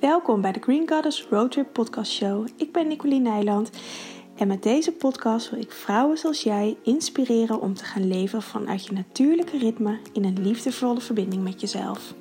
[0.00, 2.48] Welkom bij de Green Goddess Roadtrip Podcast Show.
[2.56, 3.70] Ik ben Nicoline Nijland
[4.36, 8.86] en met deze podcast wil ik vrouwen zoals jij inspireren om te gaan leven vanuit
[8.86, 12.14] je natuurlijke ritme in een liefdevolle verbinding met jezelf.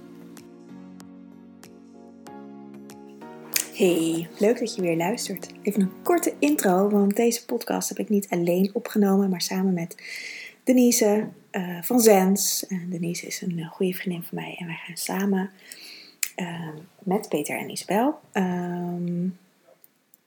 [3.73, 5.53] Hey, leuk dat je weer luistert.
[5.61, 9.95] Even een korte intro, want deze podcast heb ik niet alleen opgenomen, maar samen met
[10.63, 12.65] Denise uh, van Zens.
[12.67, 15.51] En Denise is een goede vriendin van mij en wij gaan samen
[16.35, 19.31] uh, met Peter en Isabel uh,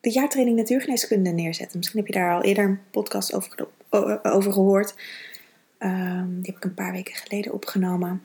[0.01, 1.79] de jaartraining natuurgeneeskunde neerzetten.
[1.79, 3.69] Misschien heb je daar al eerder een podcast over,
[4.23, 4.95] over gehoord.
[5.79, 8.25] Ehm, die heb ik een paar weken geleden opgenomen.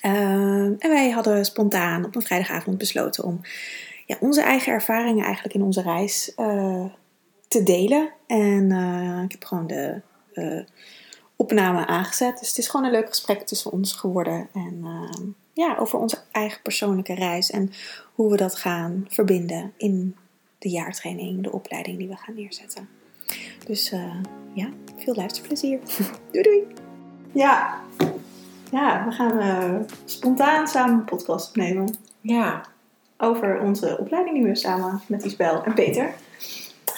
[0.00, 3.40] en wij hadden spontaan op een vrijdagavond besloten om
[4.08, 6.84] ja, onze eigen ervaringen eigenlijk in onze reis uh,
[7.48, 8.12] te delen.
[8.26, 10.00] En uh, ik heb gewoon de
[10.34, 10.64] uh,
[11.36, 12.38] opname aangezet.
[12.38, 14.48] Dus het is gewoon een leuk gesprek tussen ons geworden.
[14.54, 14.84] En
[15.58, 17.72] ja, over onze eigen persoonlijke reis en
[18.14, 20.16] hoe we dat gaan verbinden in
[20.58, 22.88] de jaartraining, de opleiding die we gaan neerzetten.
[23.66, 23.92] Dus
[24.52, 25.78] ja, veel luisterplezier.
[26.32, 26.66] doei doei!
[27.32, 27.80] Ja,
[28.70, 31.96] ja we gaan spontaan samen een podcast opnemen.
[32.20, 32.64] Ja,
[33.16, 36.14] over onze opleiding die we samen met Isabel en Peter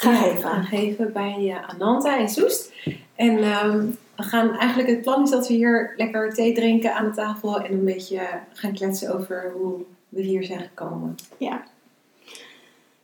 [0.01, 0.43] gaan geven.
[0.43, 2.73] Gaan geven bij uh, Ananta in Soest.
[3.15, 7.05] En um, we gaan eigenlijk, het plan is dat we hier lekker thee drinken aan
[7.05, 8.21] de tafel en een beetje
[8.53, 11.15] gaan kletsen over hoe we hier zijn gekomen.
[11.37, 11.63] Ja.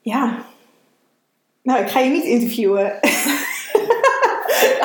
[0.01, 0.45] Ja.
[1.63, 2.85] Nou, ik ga je niet interviewen.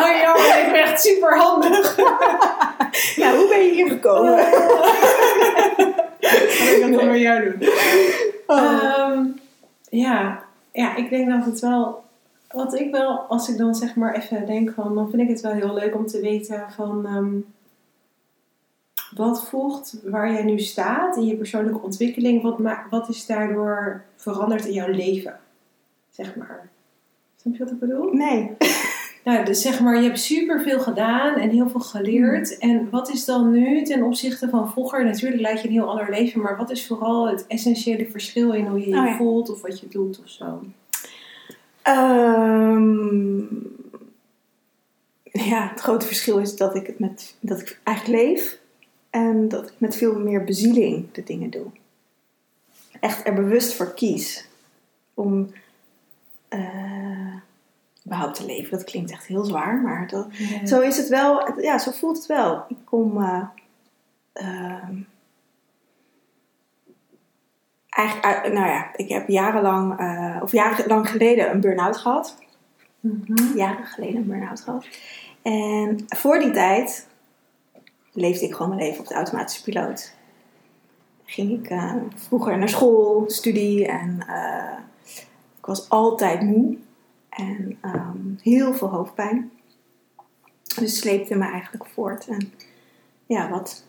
[0.02, 1.98] oh jammer, ik ben echt super handig.
[3.20, 4.36] nou, hoe ben je hier gekomen?
[4.36, 4.46] Wat
[6.76, 7.70] ik dat dan met jou doen?
[8.48, 9.26] Oh.
[9.90, 10.44] ja.
[10.72, 12.04] ja, ik denk dat het wel.
[12.52, 15.42] Wat ik wel, als ik dan zeg maar even denk van, dan vind ik het
[15.42, 17.06] wel heel leuk om te weten van.
[17.06, 17.46] Um,
[19.16, 22.42] wat volgt waar jij nu staat in je persoonlijke ontwikkeling?
[22.42, 22.58] Wat,
[22.90, 25.40] wat is daardoor veranderd in jouw leven?
[26.10, 26.70] Zeg maar.
[27.42, 28.14] Snap je wat ik bedoel?
[28.14, 28.52] Nee.
[29.24, 32.58] Nou, dus zeg maar, je hebt superveel gedaan en heel veel geleerd.
[32.60, 32.70] Mm.
[32.70, 35.06] En wat is dan nu ten opzichte van vroeger?
[35.06, 38.66] Natuurlijk leid je een heel ander leven, maar wat is vooral het essentiële verschil in
[38.66, 40.64] hoe je je oh voelt of wat je doet of zo?
[41.88, 43.76] Um,
[45.24, 48.60] ja, het grote verschil is dat ik het met dat ik eigenlijk leef
[49.10, 51.66] en dat ik met veel meer bezieling de dingen doe.
[53.00, 54.48] Echt er bewust voor kies
[55.14, 55.54] om.
[56.50, 57.36] Uh,
[58.06, 58.72] überhaupt te leven.
[58.72, 60.28] Dat klinkt echt heel zwaar, maar dat,
[60.66, 61.62] zo is het wel.
[61.62, 62.66] Ja, zo voelt het wel.
[62.68, 63.18] Ik kom.
[63.18, 63.44] Uh,
[64.34, 64.90] uh,
[68.02, 72.38] eigenlijk, nou ja, ik heb jarenlang, uh, of jarenlang geleden een burn-out gehad.
[73.00, 73.52] Mm -hmm.
[73.56, 74.88] Jaren geleden een burn-out gehad.
[75.42, 77.08] En voor die tijd
[78.12, 80.14] leefde ik gewoon mijn leven op de automatische piloot.
[81.26, 84.26] Ging ik eh, vroeger naar school, studie en
[85.58, 86.78] ik was altijd moe.
[87.30, 89.52] En um, heel veel hoofdpijn.
[90.80, 92.28] Dus sleepte me eigenlijk voort.
[92.28, 92.54] En
[93.26, 93.86] ja, wat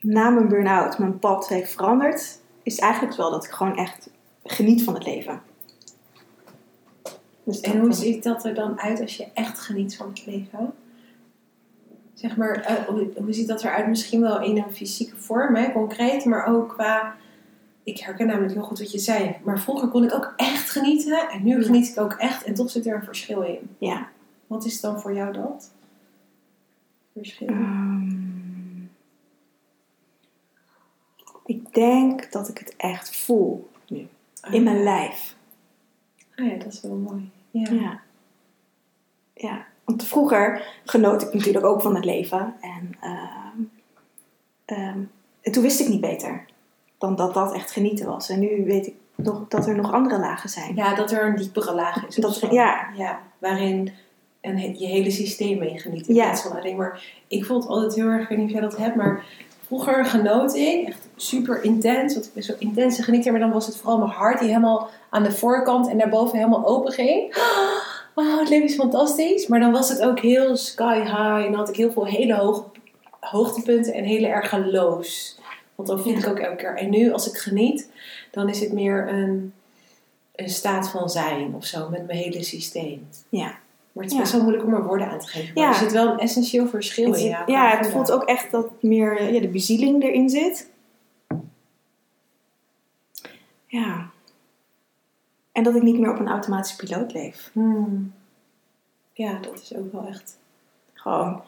[0.00, 4.10] na mijn burn-out mijn pad heeft veranderd, is eigenlijk wel dat ik gewoon echt
[4.44, 5.42] geniet van het leven.
[7.44, 10.74] Dus en hoe ziet dat er dan uit als je echt geniet van het leven?
[12.14, 13.88] Zeg maar, uh, hoe, hoe, ziet dat eruit?
[13.88, 17.16] Misschien wel in een fysieke vorm, hè, concreet, maar ook qua
[17.82, 19.36] ik herken namelijk heel goed wat je zei.
[19.44, 21.28] Maar vroeger kon ik ook echt genieten.
[21.30, 22.44] En nu geniet ik ook echt.
[22.44, 23.58] En toch zit er een verschil in.
[23.78, 24.08] Ja.
[24.46, 25.72] Wat is dan voor jou dat?
[27.12, 27.48] Verschil?
[27.48, 28.25] Um,
[31.46, 34.08] ik denk dat ik het echt voel nu.
[34.40, 35.36] Ah, in mijn lijf.
[36.36, 37.30] Ah ja, dat is wel mooi.
[37.50, 37.72] Ja.
[37.72, 38.00] ja.
[39.34, 39.66] ja.
[39.84, 42.54] Want vroeger genoot ik natuurlijk ook van het leven.
[42.60, 46.44] En, uh, um, en toen wist ik niet beter
[46.98, 48.28] dan dat dat echt genieten was.
[48.28, 50.74] En nu weet ik nog dat er nog andere lagen zijn.
[50.74, 52.14] Ja, dat er een diepere laag is.
[52.14, 52.90] Dat, ja.
[52.96, 53.22] ja.
[53.38, 53.92] Waarin
[54.40, 56.08] en je hele systeem mee geniet.
[56.08, 56.24] In ja.
[56.24, 57.02] plaats van alleen maar.
[57.26, 59.24] Ik voel het altijd heel erg, ik weet niet of jij dat hebt, maar
[59.66, 62.14] vroeger genoot ik echt super intens.
[62.14, 64.90] Want ik ben zo intense genieter, maar dan was het vooral mijn hart die helemaal
[65.10, 67.34] aan de voorkant en daarboven helemaal open ging.
[68.14, 69.46] Wauw, het leven is fantastisch.
[69.46, 72.34] Maar dan was het ook heel sky high en dan had ik heel veel hele
[72.34, 72.62] hoge
[73.20, 75.38] hoogtepunten en hele erge lows.
[75.74, 76.76] Want dan vind ik ook elke keer.
[76.76, 77.90] En nu, als ik geniet,
[78.30, 79.52] dan is het meer een,
[80.34, 83.08] een staat van zijn of zo, met mijn hele systeem.
[83.28, 83.58] Ja.
[83.96, 85.54] Maar het is best wel moeilijk om er woorden aan te geven.
[85.54, 87.28] Maar er zit wel een essentieel verschil in.
[87.28, 90.70] Ja, ja het voelt ook echt dat meer ja, de bezieling erin zit.
[93.66, 94.10] Ja.
[95.52, 97.50] En dat ik niet meer op een automatische piloot leef.
[97.52, 98.12] Hmm.
[99.12, 100.38] Ja, dat is ook wel echt
[100.92, 101.42] Gewoon,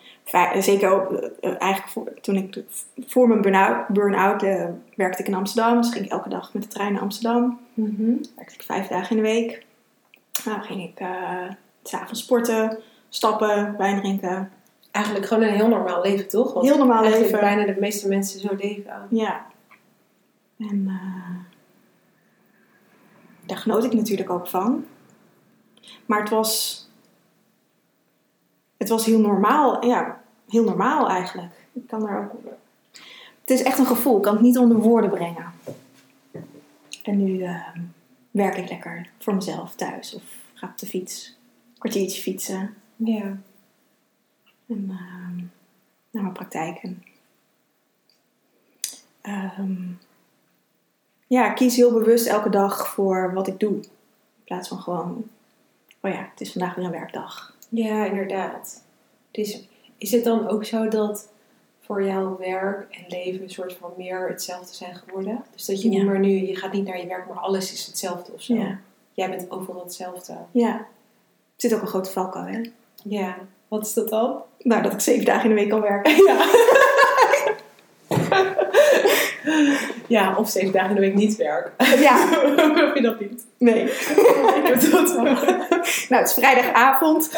[0.58, 2.64] zeker ook, eh, eigenlijk voor, toen ik
[3.06, 3.40] voor mijn
[3.88, 5.80] burn-out, eh, werkte ik in Amsterdam.
[5.80, 7.60] Dus ging ik elke dag met de trein naar Amsterdam.
[7.74, 8.16] Mhm.
[8.36, 9.66] Werkte ik vijf dagen in de week.
[10.44, 11.48] Nou, ging ik eh,
[11.88, 14.52] s'avonds sporten, stappen, wijn drinken.
[14.90, 16.52] Eigenlijk gewoon een heel normaal leven, toch?
[16.52, 17.46] Want Heel normaal eigenlijk leven.
[17.56, 19.06] bijna de meeste mensen zo leven.
[19.10, 19.46] Ja.
[20.58, 21.56] En eh,
[23.46, 24.84] daar genoot ik natuurlijk ook van.
[26.06, 26.82] Maar het was,
[28.76, 29.84] het was heel normaal.
[29.86, 31.52] Ja, heel normaal eigenlijk.
[31.72, 32.32] Ik kan er ook,
[33.40, 34.16] het is echt een gevoel.
[34.16, 35.52] Ik kan het niet onder woorden brengen.
[37.02, 37.68] En nu eh,
[38.30, 40.14] werk ik lekker voor mezelf thuis.
[40.14, 40.22] Of
[40.54, 41.37] ga op de fiets.
[41.78, 42.74] Kwartiertje fietsen.
[42.96, 43.22] Ja.
[44.66, 45.36] En ehm,
[46.10, 46.82] naar mijn praktijk.
[46.82, 47.02] En,
[49.20, 49.76] ehm,
[51.26, 53.74] ja, ik kies heel bewust elke dag voor wat ik doe.
[53.74, 55.24] In plaats van gewoon,
[56.00, 57.56] oh ja, het is vandaag weer een werkdag.
[57.68, 58.84] Ja, inderdaad.
[59.30, 61.28] Dus is het dan ook zo dat
[61.80, 65.44] voor jouw werk en leven een soort van meer hetzelfde zijn geworden?
[65.52, 65.96] Dus dat je Ja.
[65.98, 68.54] niet meer nu, je gaat niet naar je werk, maar alles is hetzelfde of zo.
[68.54, 68.78] Ja.
[69.12, 70.36] Jij bent overal hetzelfde.
[70.50, 70.86] Ja.
[71.58, 72.72] Er zit ook een grote valkuil in.
[73.04, 73.36] Ja.
[73.68, 74.42] Wat is dat dan?
[74.58, 76.24] Nou, dat ik zeven dagen in de week kan werken.
[76.24, 76.36] Ja.
[80.08, 81.72] ja, of zeven dagen in de week niet werk.
[81.98, 82.16] Ja,
[82.86, 83.46] Heb je dat niet?
[83.58, 83.82] nee.
[83.82, 85.22] Ik heb dat wel.
[85.22, 87.30] Nou, het is vrijdagavond,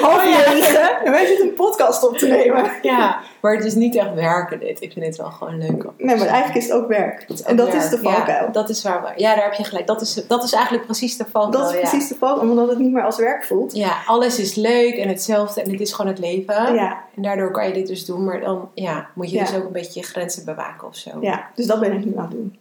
[0.00, 1.04] half negen.
[1.04, 2.70] En wij zitten een podcast op te nemen.
[2.82, 4.82] Ja, maar het is niet echt werken dit.
[4.82, 5.84] Ik vind het wel gewoon leuk.
[5.98, 7.26] Nee, maar eigenlijk is het ook werk.
[7.44, 8.44] En dat is de valkuil.
[8.44, 9.12] Ja, dat is waar.
[9.16, 9.86] Ja, daar heb je gelijk.
[9.86, 11.62] Dat is, dat is eigenlijk precies de valkuil.
[11.62, 11.88] Dat is ja.
[11.88, 13.76] precies de valkuil, omdat het niet meer als werk voelt.
[13.76, 16.74] Ja, alles is leuk en hetzelfde en het is gewoon het leven.
[16.74, 19.64] Ja, En daardoor kan je dit dus doen, maar dan ja, moet je dus ook
[19.64, 21.10] een beetje je grenzen bewaken of zo.
[21.20, 22.56] ja, dus dat ben ik nu het doen.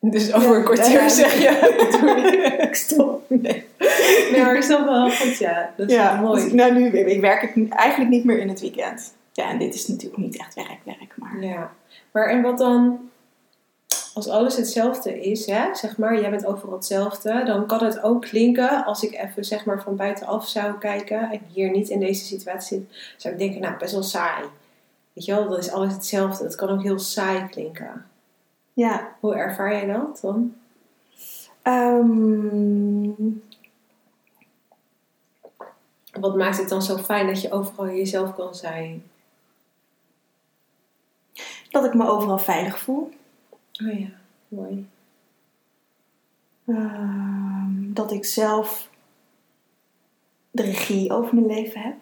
[0.00, 0.56] Dus over Ja.
[0.56, 1.08] een kwartier Ja.
[1.08, 2.58] zeg je.
[2.68, 3.22] Ik stop.
[3.28, 3.64] Nee.
[4.32, 5.72] nee, maar ik snap wel goed, ja.
[5.76, 6.42] Dat is Ja, wel mooi.
[6.44, 9.12] dus nou nu, ik werk eigenlijk niet meer in het weekend.
[9.32, 11.42] Ja, en dit is natuurlijk niet echt werk, werk, maar...
[11.44, 11.70] Ja,
[12.12, 13.10] maar en wat dan,
[14.14, 18.22] als alles hetzelfde is, hè, zeg maar, jij bent overal hetzelfde, dan kan het ook
[18.22, 22.24] klinken, als ik even zeg maar van buitenaf zou kijken en hier niet in deze
[22.24, 24.44] situatie zit, zou ik denken, nou, best wel saai.
[25.12, 26.44] Weet je wel, dat is alles hetzelfde.
[26.44, 28.06] Dat kan ook heel saai klinken.
[28.72, 30.54] Ja, Hoe ervaar jij dat dan?
[31.62, 33.10] ehm,
[36.20, 39.02] Wat maakt het dan zo fijn dat je overal jezelf kan zijn?
[41.70, 43.10] dat ik me overal veilig voel.
[43.84, 44.08] Oh ja,
[44.48, 44.88] mooi.
[46.66, 48.88] Ehm, dat ik zelf
[50.50, 51.94] de regie over mijn leven heb.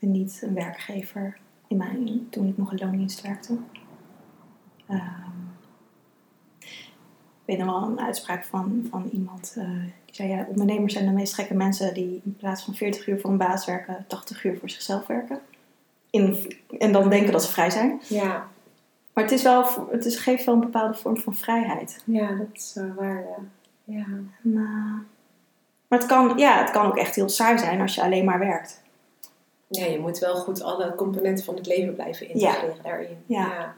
[0.00, 3.56] En niet een werkgever in mijn, toen ik nog in loondienst werkte.
[4.86, 5.00] Ehm,
[6.60, 9.68] ik weet nog wel een uitspraak van, van iemand eh,
[10.04, 13.20] die zei: ja, Ondernemers zijn de meest gekke mensen die in plaats van 40 uur
[13.20, 15.40] voor een baas werken, 80 uur voor zichzelf werken.
[16.10, 18.00] In, en dan denken dat ze vrij zijn.
[18.08, 18.48] Ja,
[19.12, 22.02] Maar het, is wel, het is, geeft wel een bepaalde vorm van vrijheid.
[22.04, 23.36] ja dat is wel waar, ja.
[23.84, 25.00] Ja, En, eh,
[25.88, 28.38] maar het kan, ja, het kan ook echt heel saai zijn als je alleen maar
[28.38, 28.82] werkt.
[29.66, 33.18] Ja, je moet wel goed alle componenten van het leven blijven integreren daarin.
[33.26, 33.46] Ja.
[33.46, 33.74] ja.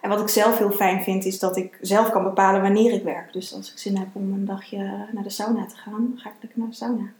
[0.00, 3.02] En wat ik zelf heel fijn vind, is dat ik zelf kan bepalen wanneer ik
[3.02, 3.32] werk.
[3.32, 6.28] Dus als ik zin heb om een dagje naar de sauna te gaan, dan ga
[6.28, 7.12] ik lekker naar de sauna.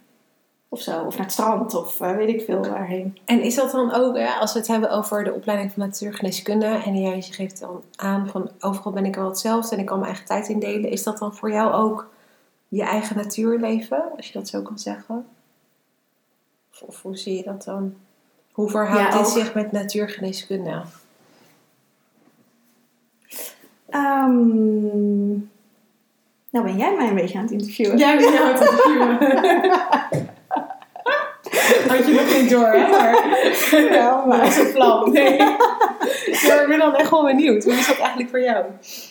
[0.69, 3.19] Of zo, of naar het strand, of eh, weet ik veel waarheen.
[3.25, 6.67] En is dat dan ook, hè, als we het hebben over de opleiding van natuurgeneeskunde
[6.67, 10.11] en jij geeft dan aan van overal ben ik wel hetzelfde en ik kan mijn
[10.11, 12.08] eigen tijd indelen, is dat dan voor jou ook
[12.69, 15.27] je eigen natuurleven, als je dat zo kan zeggen?
[16.73, 17.94] Of, of hoe zie je dat dan?
[18.56, 19.32] Hoe verhoudt Ja, dit ook.
[19.32, 20.82] zich met natuurgeneeskunde?
[23.91, 25.29] Ehm,
[26.51, 27.98] nou ben jij mij een beetje aan het interviewen.
[27.98, 28.58] Jij bent jou het
[31.89, 32.89] Had je nog niet door, hè?
[32.91, 35.13] Maar Ja, maar- dat is een plan.
[35.13, 35.39] Nee.
[36.48, 37.65] Maar ik ben dan echt wel benieuwd.
[37.65, 38.65] Hoe is dat eigenlijk voor jou?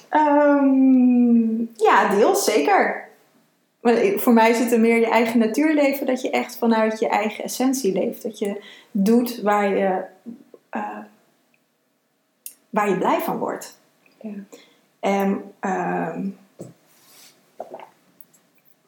[0.09, 3.04] Ehm, ja, deels zeker.
[4.15, 7.93] Voor mij zit er meer je eigen natuurleven, dat je echt vanuit je eigen essentie
[7.93, 8.23] leeft.
[8.23, 10.03] Dat je doet waar je,
[10.69, 10.99] eh,
[12.69, 13.79] waar je blij van wordt.
[14.21, 14.33] Ja.
[14.99, 16.27] En ehm,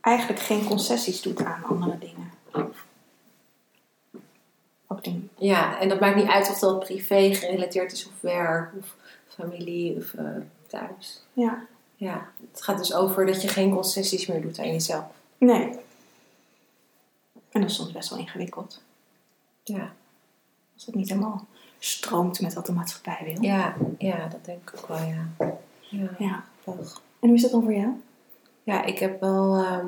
[0.02, 2.32] eigenlijk geen concessies doet aan andere dingen.
[4.88, 5.30] Ook dingen.
[5.38, 8.96] Ja, en dat maakt niet uit of dat privé gerelateerd is of werk of
[9.28, 10.26] familie of eh,
[10.68, 11.22] thuis.
[11.34, 11.66] Ja,
[12.00, 15.06] Ja, het gaat dus over dat je geen concessies meer doet aan jezelf.
[15.38, 15.70] nee.
[17.52, 18.82] En dat is soms best wel ingewikkeld.
[19.64, 19.94] Ja,
[20.74, 21.46] Als het niet helemaal
[21.80, 23.44] stroomt met wat de maatschappij wil.
[23.44, 25.28] ja, ja dat denk ik ook wel, ja.
[25.90, 26.44] Ja, Ja.
[27.20, 27.90] En hoe is dat dan voor jou?
[28.64, 29.56] Ja, ik heb wel.
[29.56, 29.88] ehm,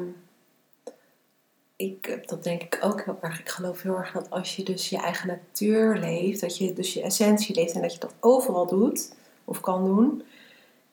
[1.76, 3.40] ik, dat denk ik ook heel erg.
[3.40, 6.94] Ik geloof heel erg dat als je dus je eigen natuur leeft, dat je dus
[6.94, 9.14] je essentie leeft en dat je dat overal doet
[9.46, 10.24] of kan doen.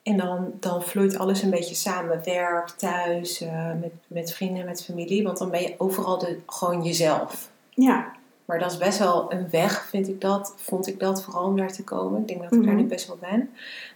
[0.06, 2.20] En dan, dan vloeit alles een beetje samen.
[2.24, 5.22] Werk, thuis, uh, met, met vrienden, met familie.
[5.22, 7.50] Want dan ben je overal de, gewoon jezelf.
[7.70, 8.12] Ja.
[8.44, 10.54] Maar dat is best wel een weg, vind ik dat.
[10.56, 12.20] Vond ik dat vooral om daar te komen.
[12.20, 12.82] Ik denk dat ik daar Mhm.
[12.82, 13.50] nu best wel ben.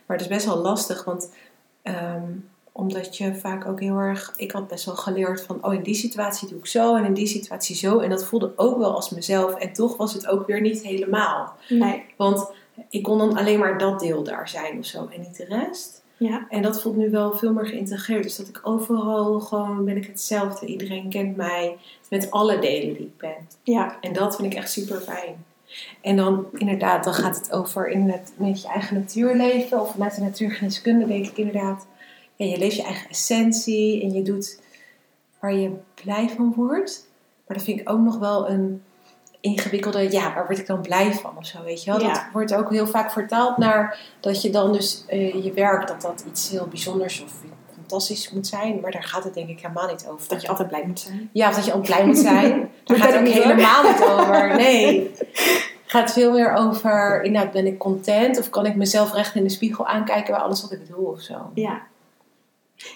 [0.07, 1.31] Maar het is best wel lastig, want
[1.83, 2.23] ehm,
[2.73, 4.33] omdat je vaak ook heel erg.
[4.37, 7.15] Ik had best wel geleerd van, oh in die situatie doe ik zo en in
[7.15, 7.99] die situatie zo.
[7.99, 9.55] En dat voelde ook wel als mezelf.
[9.55, 11.55] En toch was het ook weer niet helemaal.
[11.69, 12.05] Nee.
[12.17, 12.47] Want
[12.89, 16.00] ik kon dan alleen maar dat deel daar zijn of zo en niet de rest.
[16.21, 16.47] Ja.
[16.49, 18.23] En dat voelt nu wel veel meer geïntegreerd.
[18.23, 20.67] Dus dat ik overal gewoon ben ik hetzelfde.
[20.67, 21.77] Iedereen kent mij
[22.09, 23.37] met alle delen die ik ben.
[23.63, 23.97] Ja.
[24.01, 25.45] En dat vind ik echt super fijn.
[26.01, 29.81] En dan inderdaad, dan gaat het over in het, met je eigen natuur leven.
[29.81, 31.87] Of vanuit de natuurgeneeskunde denk ik inderdaad.
[32.37, 34.61] Ja, je leeft je eigen essentie en je doet
[35.39, 37.09] waar je blij van wordt.
[37.47, 38.83] Maar dat vind ik ook nog wel een
[39.41, 42.01] ingewikkelde, ja, waar word ik dan blij van of zo, weet je wel?
[42.01, 42.13] Ja.
[42.13, 46.01] Dat wordt ook heel vaak vertaald naar dat je dan dus eh, je werk, dat
[46.01, 47.33] dat iets heel bijzonders of
[47.91, 48.81] fantastisch moet zijn.
[48.81, 50.29] Maar daar gaat het denk ik helemaal niet over.
[50.29, 51.31] Dat je altijd blij moet zijn.
[51.33, 52.71] Ja, of dat je ook blij moet zijn.
[52.85, 54.49] Daar gaat het ook niet, helemaal niet over.
[54.57, 55.11] Nee.
[55.83, 58.39] Het gaat veel meer over, inderdaad, ben ik content?
[58.39, 61.21] Of kan ik mezelf recht in de spiegel aankijken bij alles wat ik doe of
[61.21, 61.51] zo?
[61.55, 61.83] Ja.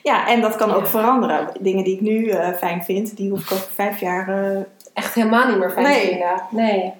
[0.02, 1.48] Ja, en dat kan ook veranderen.
[1.60, 4.52] Dingen die ik nu eh, fijn vind, die hoef ik over vijf jaar.
[4.54, 4.60] eh,
[4.92, 6.06] Echt helemaal niet meer fijn Nee.
[6.08, 6.42] vinden.
[6.50, 6.92] Nee.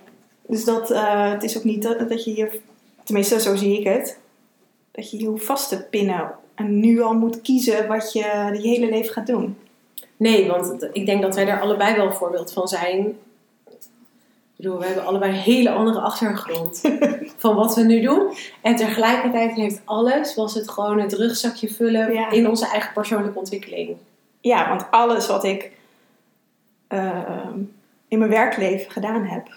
[0.47, 2.61] dus dat, eh, het is ook niet dat, dat je je,
[3.05, 4.19] tenminste zo zie ik het,
[4.91, 8.19] dat je je hoeft vast te pinnen en nu al moet kiezen wat je
[8.53, 9.59] je hele leven gaat doen.
[10.17, 13.19] Nee, want ik denk dat wij daar allebei wel een voorbeeld van zijn.
[14.57, 16.81] Ik bedoel, we hebben allebei een hele andere achtergrond
[17.37, 18.33] van wat we nu doen.
[18.63, 22.31] En tegelijkertijd heeft alles, was het gewoon het rugzakje vullen Ja.
[22.31, 23.97] in onze eigen persoonlijke ontwikkeling.
[24.41, 25.71] Ja, want alles wat ik
[26.89, 27.49] eh,
[28.09, 29.49] in mijn werkleven gedaan heb,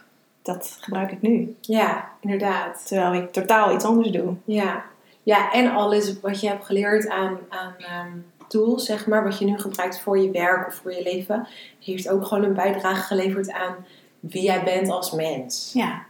[0.42, 1.56] dat gebruik ik nu.
[1.62, 2.88] Ja, inderdaad.
[2.88, 4.34] Terwijl ik totaal iets anders doe.
[4.46, 4.84] Ja.
[5.24, 8.12] ja, en alles wat je hebt geleerd aan, aan ehm,
[8.48, 11.48] tools, zeg maar, wat je nu gebruikt voor je werk of voor je leven,
[11.80, 13.76] heeft ook gewoon een bijdrage geleverd aan
[14.20, 15.72] wie jij bent als mens.
[15.74, 16.06] Ja,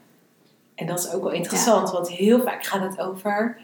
[0.75, 3.57] En dat is ook wel interessant, want heel vaak gaat het over,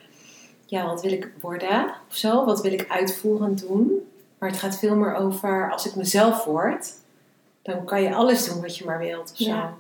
[0.66, 4.08] ja, wat wil ik worden of zo, wat wil ik uitvoerend doen.
[4.38, 6.94] Maar het gaat veel meer over, als ik mezelf word,
[7.62, 9.50] dan kan je alles doen wat je maar wilt of zo.
[9.50, 9.74] Ja.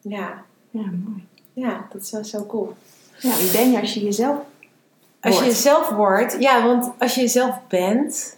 [0.00, 1.26] Ja, ja mooi.
[1.52, 2.74] ja dat is wel zo cool.
[3.18, 4.38] Ja, wie ben je als je jezelf
[5.20, 8.36] Als je jezelf wordt, ja, want als je jezelf bent,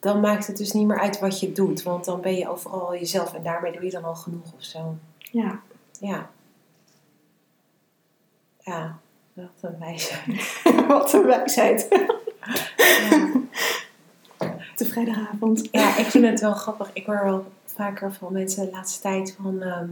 [0.00, 1.82] dan maakt het dus niet meer uit wat je doet.
[1.82, 4.96] Want dan ben je overal jezelf en daarmee doe je dan al genoeg of zo.
[5.34, 5.60] Ja.
[6.00, 6.30] Ja.
[8.60, 8.98] Ja,
[9.32, 10.14] wat een wijze.
[10.88, 11.88] Wat een wijsheid.
[14.38, 14.56] Ja.
[14.76, 15.68] De vrijdagavond.
[15.70, 16.90] ja, ik vind het wel grappig.
[16.92, 19.88] Ik hoor wel vaker van mensen de laatste tijd van, ehm,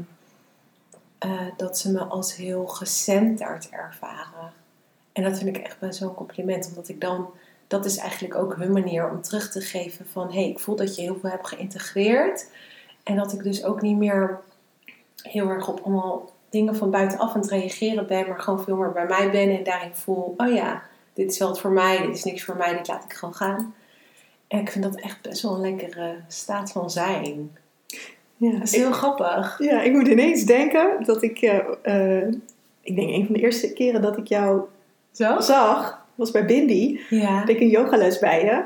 [1.18, 4.52] eh, dat ze me als heel gecenterd ervaren.
[5.12, 7.30] En dat vind ik echt wel een compliment, omdat ik dan,
[7.66, 10.76] dat is eigenlijk ook hun manier om terug te geven van, hé, hey, ik voel
[10.76, 12.46] dat je heel veel hebt geïntegreerd.
[13.02, 14.40] En dat ik dus ook niet meer
[15.22, 18.92] heel erg op allemaal dingen van buitenaf aan het reageren ben, maar gewoon veel meer
[18.92, 20.82] bij mij ben en daarin voel, oh ja,
[21.14, 23.34] dit is wel het voor mij, dit is niks voor mij, dit laat ik gewoon
[23.34, 23.74] gaan.
[24.48, 27.56] En ik vind dat echt best wel een lekkere staat van zijn.
[28.36, 29.56] Ja, Dat is ik, heel grappig.
[29.58, 31.38] ja, ik moet ineens denken dat ik...
[31.40, 31.58] eh,
[32.22, 32.28] eh,
[32.80, 34.60] ik denk een van de eerste keren dat ik jou
[35.12, 35.40] Zo?
[35.40, 37.00] zag, was bij Bindi.
[37.10, 37.38] Ja.
[37.38, 38.64] Had ik een yogales bij je.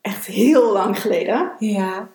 [0.00, 1.52] Echt heel lang geleden.
[1.58, 2.08] Ja.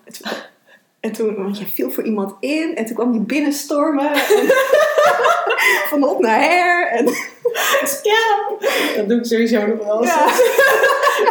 [1.05, 4.11] En toen, want je viel voor iemand in en toen kwam je binnenstormen.
[5.65, 6.87] En van op naar her.
[6.87, 7.05] En,
[8.03, 8.49] Ja.
[8.95, 10.25] Dat doe ik sowieso nog wel ja.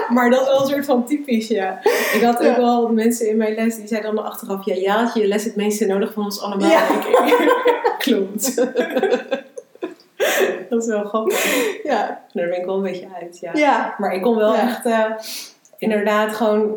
[0.09, 1.81] Maar dat is wel een soort van typisch, ja.
[2.13, 2.57] Ik had ook Ja.
[2.57, 4.65] wel mensen in mijn les die zeiden dan achteraf...
[4.65, 6.71] Ja, ja, had je les het meeste nodig van ons allemaal.
[6.71, 6.87] Ja.
[7.99, 8.57] Klopt.
[10.69, 11.67] dat is wel grappig.
[11.83, 12.25] ja.
[12.33, 13.95] Daar ben ik wel een beetje uit, ja.
[13.99, 15.05] Maar ik kon wel echt eh,
[15.79, 16.77] inderdaad gewoon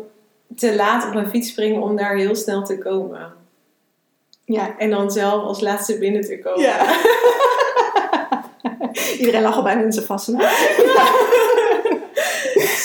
[0.56, 3.32] te laat op mijn fiets springen om daar heel snel te komen.
[4.44, 4.74] Ja.
[4.78, 6.60] En dan zelf als laatste binnen te komen.
[6.60, 6.86] ja.
[9.18, 10.34] Iedereen lag al bijna in zijn vassen.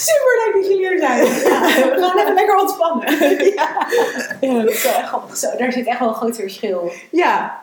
[0.08, 1.18] Super leuk dat jullie er zijn.
[1.18, 1.62] Ja,
[1.96, 3.12] we gaan even lekker ontspannen.
[3.54, 3.88] Ja.
[4.42, 5.38] Ja, dat is wel echt grappig.
[5.38, 6.92] Zo, daar zit echt wel een groot verschil.
[7.12, 7.62] Ja.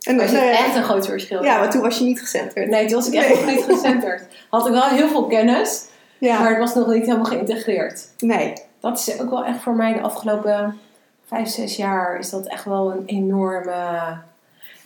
[0.00, 1.44] En, zit nou ja, echt een groot verschil.
[1.44, 2.68] ja, maar toen was je niet gecenterd.
[2.68, 4.22] Nee, toen was ik echt nog niet gecenterd.
[4.50, 5.84] Had ik wel heel veel kennis,
[6.18, 6.38] Ja.
[6.38, 8.08] maar het was nog niet helemaal geïntegreerd.
[8.18, 8.52] Nee.
[8.86, 10.78] Dat is ook wel echt voor mij de afgelopen
[11.24, 14.18] vijf, zes jaar is dat echt wel een enorme...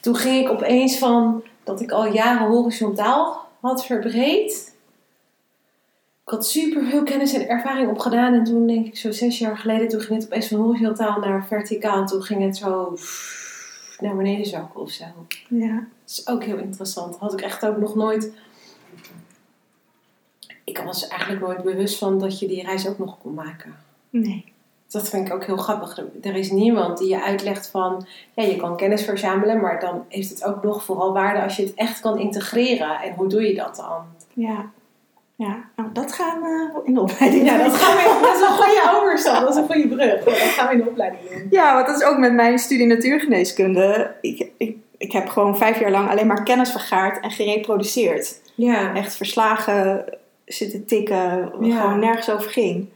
[0.01, 4.75] Toen ging ik opeens van dat ik al jaren horizontaal had verbreed,
[6.31, 8.35] ik had super veel kennis en ervaring opgedaan.
[8.35, 11.47] En toen denk ik zo zes jaar geleden, toen ging het opeens van horizontaal naar
[11.47, 12.01] verticaal.
[12.01, 12.97] En toen ging het zo
[13.99, 15.05] naar beneden zakken of zo.
[15.49, 15.75] Ja.
[15.75, 17.17] Dat is ook heel interessant.
[17.17, 18.33] Had ik echt ook nog nooit...
[20.65, 23.89] Ik was eigenlijk nooit bewust van dat je die reis ook nog kon maken.
[24.11, 24.45] Nee.
[24.89, 25.99] Dat vind ik ook heel grappig.
[26.23, 30.29] Er is niemand die je uitlegt van, ja, je kan kennis verzamelen, maar dan heeft
[30.31, 33.01] het ook nog vooral waarde als je het echt kan integreren.
[33.01, 34.03] En hoe doe je dat dan?
[34.33, 34.71] Ja.
[35.37, 37.65] Ja, nou dat gaan we in de opleiding Ja, doen.
[37.67, 38.19] dat gaan we.
[38.23, 39.41] Dat is een goede overstap.
[39.41, 40.19] Dat is een goede brug.
[40.25, 41.47] Ja, dat gaan we in de opleiding doen.
[41.51, 44.15] Ja, want dat is ook met mijn studie natuurgeneeskunde.
[44.21, 48.41] Ik, ik, ik heb gewoon vijf jaar lang alleen maar kennis vergaard en gereproduceerd.
[48.55, 48.95] Ja.
[48.95, 50.05] Echt verslagen
[50.45, 51.81] zitten tikken, wat Ja.
[51.81, 52.89] gewoon nergens over ging.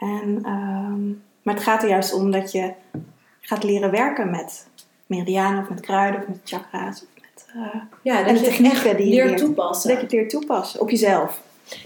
[0.00, 1.08] En, ehm,
[1.42, 2.72] maar het gaat er juist om dat je
[3.40, 4.66] gaat leren werken met
[5.06, 7.02] meridianen of met kruiden of met chakra's.
[7.02, 9.40] Of met, eh, Ja, En dat de technieken echt die je leert leert.
[9.40, 9.88] toepassen.
[9.90, 11.40] dat je het leert toepassen op jezelf.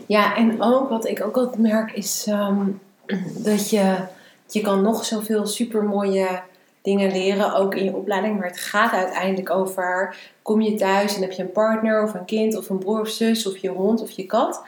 [0.07, 2.67] Ja, en ook wat ik ook altijd merk is ehm,
[3.37, 3.97] dat je,
[4.49, 6.41] je kan nog zoveel supermooie
[6.83, 8.39] dingen leren, ook in je opleiding.
[8.39, 12.25] Maar het gaat uiteindelijk over, kom je thuis en heb je een partner of een
[12.25, 14.63] kind of een broer of zus of je hond of je kat.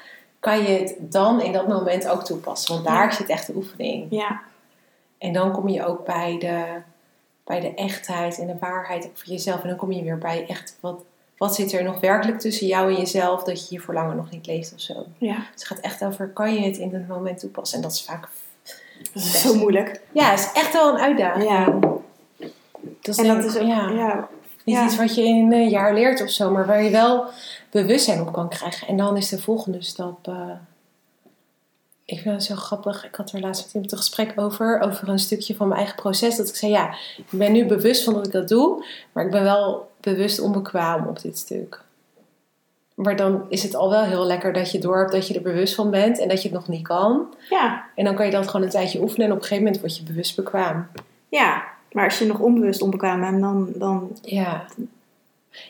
[0.47, 2.75] Kan je het dan in dat moment ook toepassen?
[2.75, 4.07] Want daar zit echt de oefening.
[4.11, 4.41] Ja,
[5.19, 6.65] En dan kom je ook bij de,
[7.45, 9.62] bij de echtheid en de waarheid voor jezelf.
[9.62, 11.03] En dan kom je weer bij echt, wat,
[11.37, 14.47] wat zit er nog werkelijk tussen jou en jezelf dat je je verlangen nog niet
[14.47, 15.07] leeft of zo.
[15.19, 15.35] ja.
[15.35, 17.76] Dus het gaat echt over, kan je het in het moment toepassen?
[17.76, 18.29] En dat is vaak...
[19.12, 20.00] dat is zo moeilijk.
[20.12, 21.50] Ja, het is echt wel een uitdaging.
[21.50, 21.79] Ja.
[23.00, 24.29] Dat is En dat ik, is ook, ja, ja,
[24.65, 24.85] niet ja.
[24.85, 27.25] iets wat je in een jaar leert of zo, maar waar je wel
[27.83, 28.88] bewustzijn op kan krijgen.
[28.88, 30.28] En dan is de volgende stap...
[30.28, 30.50] eh,
[32.04, 33.04] ik vind het zo grappig.
[33.04, 34.80] Ik had er laatst met iemand een gesprek over.
[34.80, 36.37] Over een stukje van mijn eigen proces.
[36.37, 38.85] Dat ik zei, ja, ik ben nu bewust van dat ik dat doe.
[39.12, 41.80] Maar ik ben wel bewust onbekwaam op dit stuk.
[42.95, 45.42] Maar dan is het al wel heel lekker dat je door hebt dat je er
[45.42, 46.18] bewust van bent.
[46.21, 47.35] En dat je het nog niet kan.
[47.50, 49.26] ja, En dan kan je dat gewoon een tijdje oefenen.
[49.26, 50.87] En op een gegeven moment word je bewust bekwaam.
[51.28, 51.75] ja.
[51.92, 54.64] Maar als je nog onbewust onbekwaam bent, dan, dan Ja.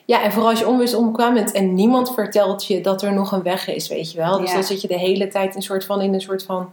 [0.04, 3.32] Ja, en vooral als je onbewust onbekwaam bent en niemand vertelt je dat er nog
[3.32, 4.38] een weg is, weet je wel.
[4.38, 4.54] Dus Ja.
[4.54, 6.72] dan zit je de hele tijd een soort van, in een soort van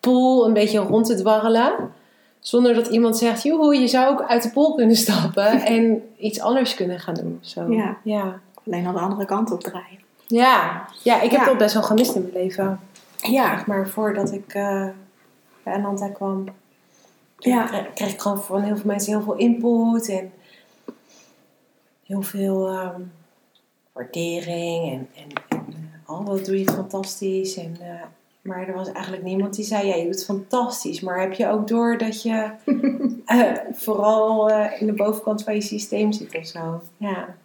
[0.00, 1.72] pool een beetje rond te dwarrelen.
[2.40, 6.40] Zonder dat iemand zegt, joehoe, je zou ook uit de pool kunnen stappen en iets
[6.40, 7.38] anders kunnen gaan doen.
[7.42, 7.72] Zo.
[7.72, 7.96] Ja.
[8.02, 8.40] Ja.
[8.66, 9.98] alleen al de andere kant op draaien.
[10.26, 10.84] Ja.
[11.02, 11.46] ja, ik heb Ja.
[11.46, 12.80] dat best wel gemist in mijn leven.
[13.16, 14.86] Ja, maar voordat ik eh
[15.62, 16.44] bij Ananta kwam,
[17.38, 17.62] Ja.
[17.62, 20.32] kreeg, kreeg ik gewoon van heel veel mensen heel veel input en
[22.08, 23.00] heel veel ehm,
[23.92, 25.66] waardering en, en, en
[26.06, 27.56] eh, oh, wat doe je het fantastisch.
[27.56, 28.02] En, eh,
[28.40, 31.00] maar er was eigenlijk niemand die zei, ja, je doet het fantastisch.
[31.00, 32.50] Maar heb je ook door dat je
[33.26, 36.80] eh, vooral in de bovenkant van je systeem zit of zo?
[36.96, 37.36] Ja,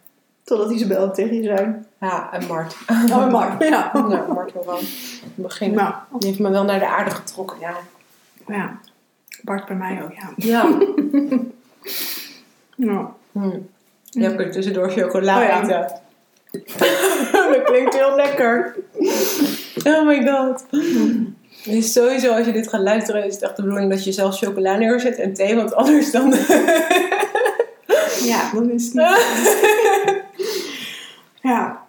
[0.44, 1.74] totdat Isabel tegen je zei.
[2.00, 2.76] ja en Mart.
[3.10, 3.62] Oh, Mark.
[3.62, 3.90] Ja.
[4.08, 4.78] Nou, Mart wel wel.
[4.78, 4.86] In
[5.22, 5.74] het begin.
[5.74, 7.76] Nou, Die heeft me wel naar de aarde getrokken, ja.
[8.46, 8.80] ja.
[9.42, 10.32] Bart bij mij ook, ja.
[10.36, 10.78] Ja.
[12.76, 13.06] Nou.
[14.14, 15.62] Ja, ik tussendoor chocola Oh ja.
[15.62, 16.02] eten.
[17.52, 18.76] dat klinkt heel lekker.
[19.84, 20.64] Oh my god.
[21.64, 24.38] Is sowieso, als je dit gaat luisteren, is het echt de bedoeling dat je zelf
[24.38, 26.34] chocola neerzet en thee, want anders dan...
[28.30, 30.22] ja, dan is het niet.
[31.42, 31.86] Ja.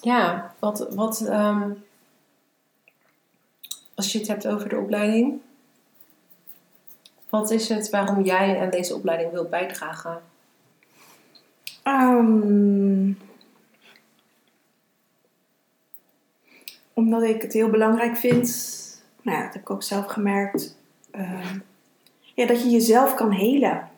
[0.00, 0.86] ja, wat...
[0.90, 1.70] wat ehm,
[3.94, 5.40] als je het hebt over de opleiding,
[7.30, 10.22] wat is het waarom jij aan deze opleiding wilt bijdragen?
[11.82, 13.12] Ehm,
[16.92, 18.48] omdat ik het heel belangrijk vind,
[19.22, 20.76] nou ja, dat heb ik ook zelf gemerkt,
[21.10, 21.58] ehm,
[22.34, 23.88] ja, dat je jezelf kan helen.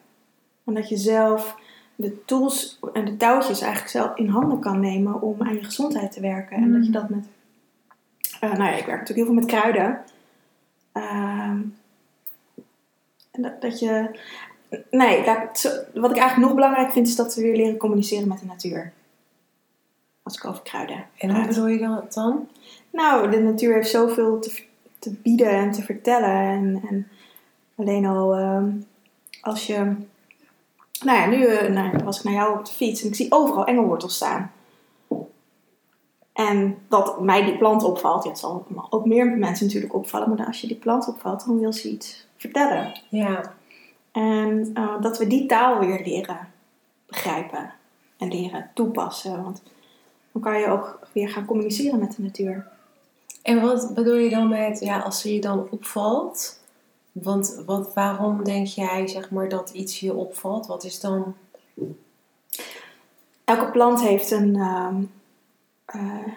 [0.65, 1.57] En dat je zelf
[1.95, 6.13] de tools en de touwtjes eigenlijk zelf in handen kan nemen om aan je gezondheid
[6.13, 6.57] te werken.
[6.57, 7.27] En dat je dat met,
[8.41, 10.01] eh, nou ja, ik werk natuurlijk heel veel met kruiden.
[10.93, 11.59] Ehm,
[13.33, 14.19] dat, dat je,
[14.91, 18.39] nee, dat, wat ik eigenlijk nog belangrijk vind is dat we weer leren communiceren met
[18.39, 18.93] de natuur.
[20.23, 22.49] Als ik over kruiden En hoe bedoel je dat dan?
[22.91, 24.63] Nou, de natuur heeft zoveel te,
[24.99, 26.31] te bieden en te vertellen.
[26.31, 27.09] En, en
[27.77, 28.71] alleen al ehm,
[29.41, 29.95] als je.
[31.05, 33.33] Nou ja, nu eh, nou, was ik naar jou op de fiets en ik zie
[33.33, 34.53] overal engelwortels staan.
[36.33, 40.47] En dat mij die plant opvalt, ja, het zal ook meer mensen natuurlijk opvallen, maar
[40.47, 43.01] als je die plant opvalt, dan wil ze iets vertellen.
[43.09, 43.55] Ja,
[44.13, 46.49] En eh, dat we die taal weer leren
[47.07, 47.73] begrijpen
[48.19, 49.43] en leren toepassen.
[49.43, 49.63] Want
[50.33, 52.67] dan kan je ook weer gaan communiceren met de natuur.
[53.43, 56.61] En wat bedoel je dan met, ja, als ze je dan opvalt?
[57.13, 60.67] Want wat, waarom denk jij, zeg maar, dat iets je opvalt?
[60.67, 61.35] Wat is dan...
[63.45, 65.03] Elke plant heeft een, ehm,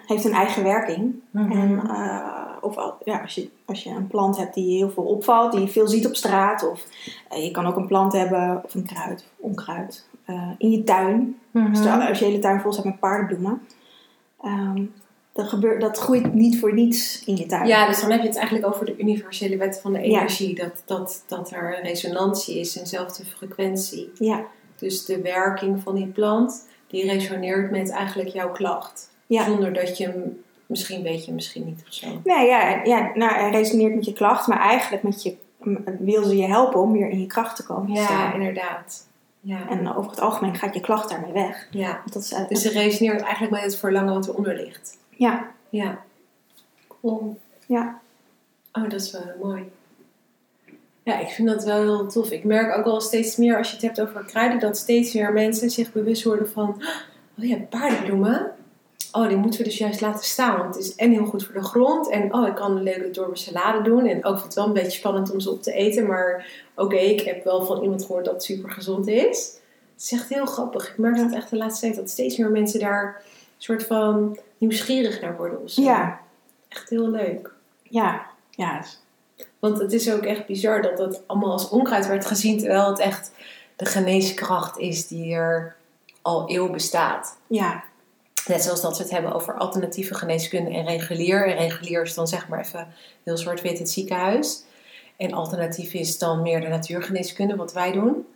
[0.06, 1.14] heeft een eigen werking.
[1.30, 1.52] Mhm.
[1.52, 5.02] En, eh, of al- ja, als, je, als je een plant hebt die heel veel
[5.04, 6.68] opvalt, die je veel ziet op straat.
[6.70, 6.86] Of
[7.28, 10.84] eh, je kan ook een plant hebben, of een kruid, of onkruid, eh, in je
[10.84, 11.38] tuin.
[11.50, 11.72] Mhm.
[11.72, 13.62] Dus als je hele tuin vol staat met paardenbloemen.
[14.42, 14.82] ehm,
[15.32, 17.66] dat, gebeurt, dat groeit niet voor niets in je tuin.
[17.66, 20.54] Ja, dus dan heb je het eigenlijk over de universele wet van de energie.
[20.54, 24.10] Dat, dat, dat er een resonantie is, eenzelfde frequentie.
[24.14, 24.44] Ja,
[24.76, 29.10] Dus de werking van die plant, die resoneert met eigenlijk jouw klacht.
[29.26, 29.44] Ja.
[29.44, 32.06] Zonder dat je hem, misschien weet je misschien niet of zo.
[32.24, 35.36] Nee, ja, ja nou, hij resoneert met je klacht, maar eigenlijk met je,
[35.98, 38.32] wil ze je helpen om weer in je kracht te komen Ja, staan.
[38.34, 39.06] inderdaad.
[39.40, 41.68] Ja, En over het algemeen gaat je klacht daarmee weg.
[41.70, 41.90] ja.
[41.90, 44.98] Want Dat is, Dus ze resoneert eigenlijk met het verlangen wat eronder ligt.
[45.10, 45.98] ja, Ja.
[47.00, 47.38] Cool.
[47.66, 48.00] ja,
[48.72, 49.70] Oh, dat is wel mooi.
[51.02, 52.30] Ja, ik vind dat wel heel tof.
[52.30, 55.32] Ik merk ook wel steeds meer als je het hebt over kruiden, dat steeds meer
[55.32, 56.82] mensen zich bewust worden van:
[57.38, 58.50] oh ja, paardenbloemen.
[59.16, 60.58] Oh, die moeten we dus juist laten staan.
[60.58, 62.10] Want het is en heel goed voor de grond.
[62.10, 64.06] En oh, ik kan een leuke door mijn salade doen.
[64.06, 66.06] En ook vind het wel een beetje spannend om ze op te eten.
[66.06, 69.38] Maar oké, ik heb wel van iemand gehoord dat het super gezond is.
[69.94, 70.88] Het is echt heel grappig.
[70.88, 74.38] Ik merk dat echt de laatste tijd dat steeds meer mensen daar een soort van
[74.58, 75.82] nieuwsgierig naar worden of zo.
[75.82, 76.20] ja,
[76.68, 77.50] Echt heel leuk.
[77.82, 78.84] ja, ja.
[79.58, 82.98] Want het is ook echt bizar dat dat allemaal als onkruid werd gezien, terwijl het
[82.98, 83.30] echt
[83.76, 85.76] de geneeskracht is die er
[86.22, 87.36] al eeuw bestaat.
[87.46, 87.84] ja.
[88.48, 91.46] Net zoals dat we het hebben over alternatieve geneeskunde en regulier.
[91.46, 92.88] En regulier is dan zeg maar even
[93.22, 94.62] heel zwart-wit het ziekenhuis.
[95.16, 98.26] En alternatief is dan meer de natuurgeneeskunde, wat wij doen.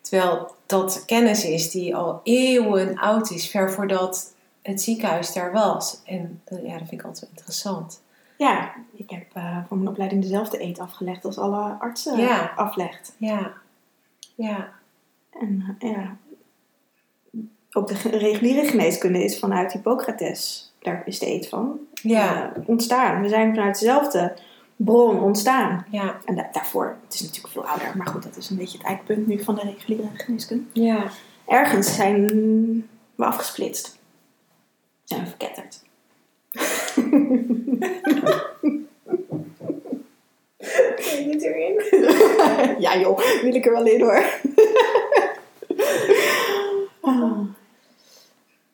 [0.00, 6.00] Terwijl dat kennis is die al eeuwen oud is, ver voordat het ziekenhuis daar was.
[6.04, 8.02] En eh, ja, dat vind ik altijd interessant.
[8.38, 12.52] Ja, ik heb eh, voor mijn opleiding dezelfde eet afgelegd als alle artsen Ja.
[12.56, 13.14] aflegt.
[13.18, 13.52] Ja,
[14.34, 14.68] ja,
[15.40, 16.16] En eh, ja,
[17.72, 23.22] ook de reguliere geneeskunde is vanuit Hippocrates, daar is de eet van, ja, eh, ontstaan.
[23.22, 24.36] We zijn vanuit dezelfde
[24.76, 25.86] bron ontstaan.
[25.90, 26.18] ja.
[26.24, 28.86] En da- daarvoor, het is natuurlijk veel ouder, maar goed, dat is een beetje het
[28.86, 30.64] eikpunt nu van de reguliere geneeskunde.
[30.72, 31.04] Ja,
[31.46, 32.26] Ergens zijn
[33.14, 33.98] we afgesplitst.
[35.04, 35.82] Zijn we verketterd.
[41.42, 41.82] erin.
[42.84, 44.24] ja joh, wil ik er wel in hoor.
[47.00, 47.38] Ah.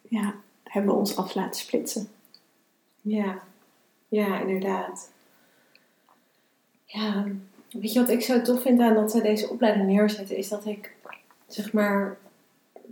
[0.09, 0.35] ja,
[0.72, 2.08] hebben we ons af laten splitsen.
[3.00, 3.38] Ja,
[4.08, 5.11] ja, inderdaad.
[6.85, 7.26] Ja,
[7.70, 10.66] weet je wat ik zo tof vind aan dat zij deze opleiding neerzetten, is dat
[10.66, 10.92] ik,
[11.46, 12.16] zeg maar,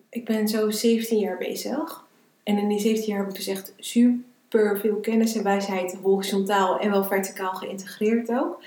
[0.08, 2.04] ik ben zo 17 jaar bezig.
[2.42, 6.78] En in die 17 jaar heb ik dus echt super veel kennis en wijsheid, horizontaal
[6.78, 8.62] en wel verticaal geïntegreerd ook.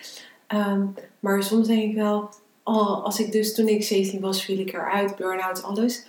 [0.48, 0.86] Ehm,
[1.20, 2.30] maar soms denk ik wel,
[2.64, 6.06] oh, als ik dus toen ik 17 was, viel ik eruit, burn-out, alles.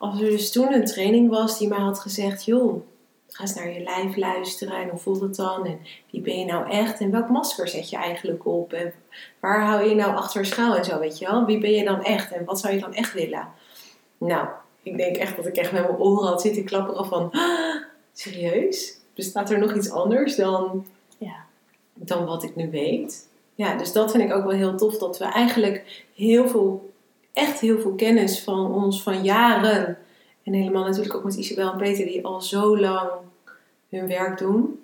[0.00, 2.82] Als er dus toen een training was die mij had gezegd, joh,
[3.28, 5.66] ga eens naar je lijf luisteren en hoe voelt het dan?
[5.66, 5.78] En
[6.10, 7.00] wie ben je nou echt?
[7.00, 8.72] En welk masker zet je eigenlijk op?
[8.72, 8.92] En
[9.40, 11.44] waar hou je nou achter schuil en zo, weet je wel?
[11.44, 12.32] Wie ben je dan echt?
[12.32, 13.48] En wat zou je dan echt willen?
[14.18, 14.48] Nou,
[14.82, 17.30] ik denk echt dat ik echt met mijn oren had zitten klapperen van...
[17.32, 17.82] "Ah,
[18.12, 18.96] serieus?
[19.14, 20.86] Bestaat er nog iets anders dan,
[21.18, 21.44] Ja.
[21.94, 23.28] dan wat ik nu weet?
[23.54, 24.98] Ja, dus dat vind ik ook wel heel tof.
[24.98, 26.89] Dat we eigenlijk heel veel,
[27.32, 29.98] echt heel veel kennis van ons van jaren...
[30.42, 33.10] En helemaal natuurlijk ook met Isabel en Peter die al zo lang
[33.88, 34.82] hun werk doen.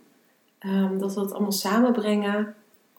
[0.59, 2.55] ehm, dat we dat allemaal samenbrengen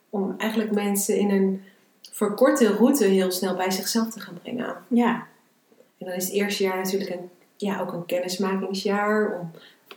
[0.10, 1.64] om eigenlijk mensen in een
[2.12, 4.76] verkorte route heel snel bij zichzelf te gaan brengen.
[4.88, 5.28] Ja,
[5.98, 9.52] En dan is het eerste jaar natuurlijk een, ja, ook een kennismakingsjaar om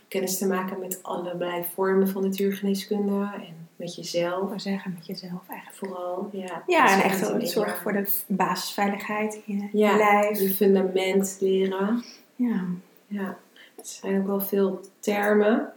[0.07, 5.41] kennis te maken met allerlei vormen van natuurgeneeskunde en met jezelf we zeggen met jezelf
[5.49, 5.77] eigenlijk.
[5.77, 6.29] vooral.
[6.31, 10.39] Ja, Ja, en echt enorm- voor de basisveiligheid in je, Ja, je lijf.
[10.39, 12.03] je fundament leren.
[12.35, 12.63] Ja.
[13.07, 13.27] Ja,
[13.75, 15.73] er zijn ook wel veel termen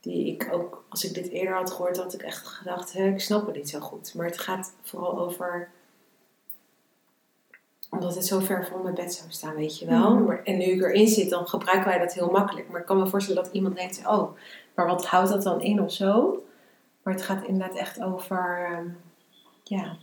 [0.00, 3.20] die ik ook, als ik dit eerder had gehoord, had ik echt gedacht, hè, ik
[3.20, 4.14] snap het niet zo goed.
[4.14, 5.68] Maar het gaat vooral over,
[7.90, 10.14] omdat het zo ver van mijn bed zou staan, weet je wel.
[10.18, 12.68] Maar, en nu ik erin zit, dan gebruiken wij dat heel makkelijk.
[12.68, 14.32] Maar ik kan me voorstellen dat iemand denkt, oh,
[14.74, 16.42] maar wat houdt dat dan in of zo?
[17.02, 18.86] Maar het gaat inderdaad echt over, ehm,
[19.62, 19.96] ja,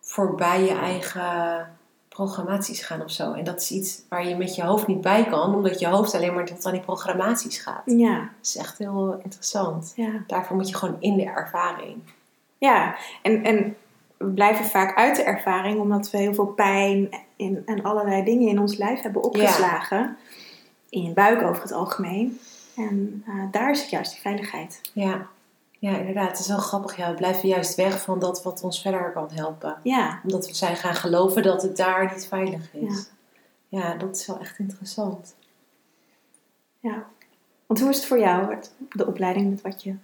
[0.00, 1.68] voorbij je eigen
[2.08, 3.32] programmaties gaan of zo.
[3.32, 6.14] En dat is iets waar je met je hoofd niet bij kan, omdat je hoofd
[6.14, 7.82] alleen maar tot aan die programmaties gaat.
[7.84, 8.18] Ja.
[8.18, 9.92] Dat is echt heel interessant.
[9.96, 10.10] Ja.
[10.26, 11.96] Daarvoor moet je gewoon in de ervaring.
[12.58, 13.76] Ja, en, en
[14.16, 18.48] we blijven vaak uit de ervaring omdat we heel veel pijn en, en allerlei dingen
[18.48, 20.16] in ons lijf hebben opgeslagen.
[20.88, 22.40] In je buik over het algemeen.
[22.76, 24.80] En eh, daar zit juist die veiligheid.
[24.92, 25.26] Ja.
[25.80, 26.30] Ja, inderdaad.
[26.30, 26.96] Het is wel grappig.
[26.96, 29.76] Ja, we blijven juist weg van dat wat ons verder kan helpen.
[29.82, 33.08] Ja, Omdat we zijn gaan geloven dat het daar niet veilig is.
[33.68, 35.34] Ja, dat is wel echt interessant.
[36.80, 37.06] ja.
[37.66, 38.56] Want hoe is het voor jou,
[38.92, 39.94] de opleiding met wat je,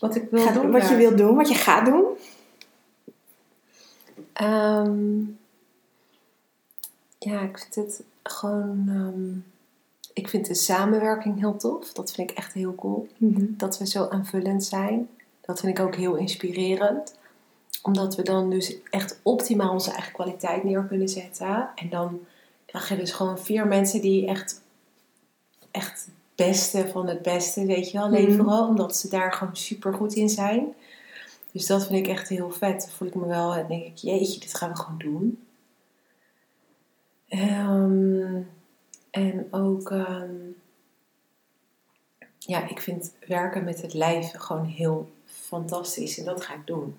[0.00, 0.70] wat ik wil gaat, doen?
[0.70, 2.04] wat je wil doen, wat je gaat doen?
[4.32, 5.20] Ehm,
[7.18, 8.84] ja, ik vind het gewoon.
[8.88, 9.56] ehm,
[10.18, 11.92] ik vind de samenwerking heel tof.
[11.92, 13.08] Dat vind ik echt heel cool.
[13.16, 13.44] Mhm.
[13.46, 15.08] Dat we zo aanvullend zijn.
[15.40, 17.18] Dat vind ik ook heel inspirerend.
[17.82, 21.68] Omdat we dan dus echt optimaal onze eigen kwaliteit neer kunnen zetten.
[21.74, 22.20] En dan
[22.66, 24.62] krijg je dus gewoon vier mensen die echt,
[25.70, 28.66] echt het beste van het beste, weet je wel, leveren.
[28.66, 30.74] Omdat ze daar gewoon super goed in zijn.
[31.52, 32.80] Dus dat vind ik echt heel vet.
[32.80, 35.42] Dan voel ik me wel en denk ik, jeetje, dit gaan we gewoon doen.
[37.28, 38.42] Ehm,
[39.18, 40.34] en ook, ehm,
[42.38, 46.18] ja, ik vind werken met het lijf gewoon heel fantastisch.
[46.18, 46.96] En dat ga ik doen.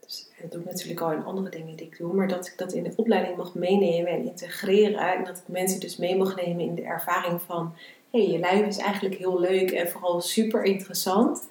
[0.00, 2.14] Dus dat doe ik natuurlijk al in andere dingen die ik doe.
[2.14, 5.14] Maar dat ik dat in de opleiding mag meenemen en integreren.
[5.14, 7.74] En dat ik mensen dus mee mag nemen in de ervaring van...
[8.10, 11.48] Hé, hey, je lijf is eigenlijk heel leuk en vooral super interessant.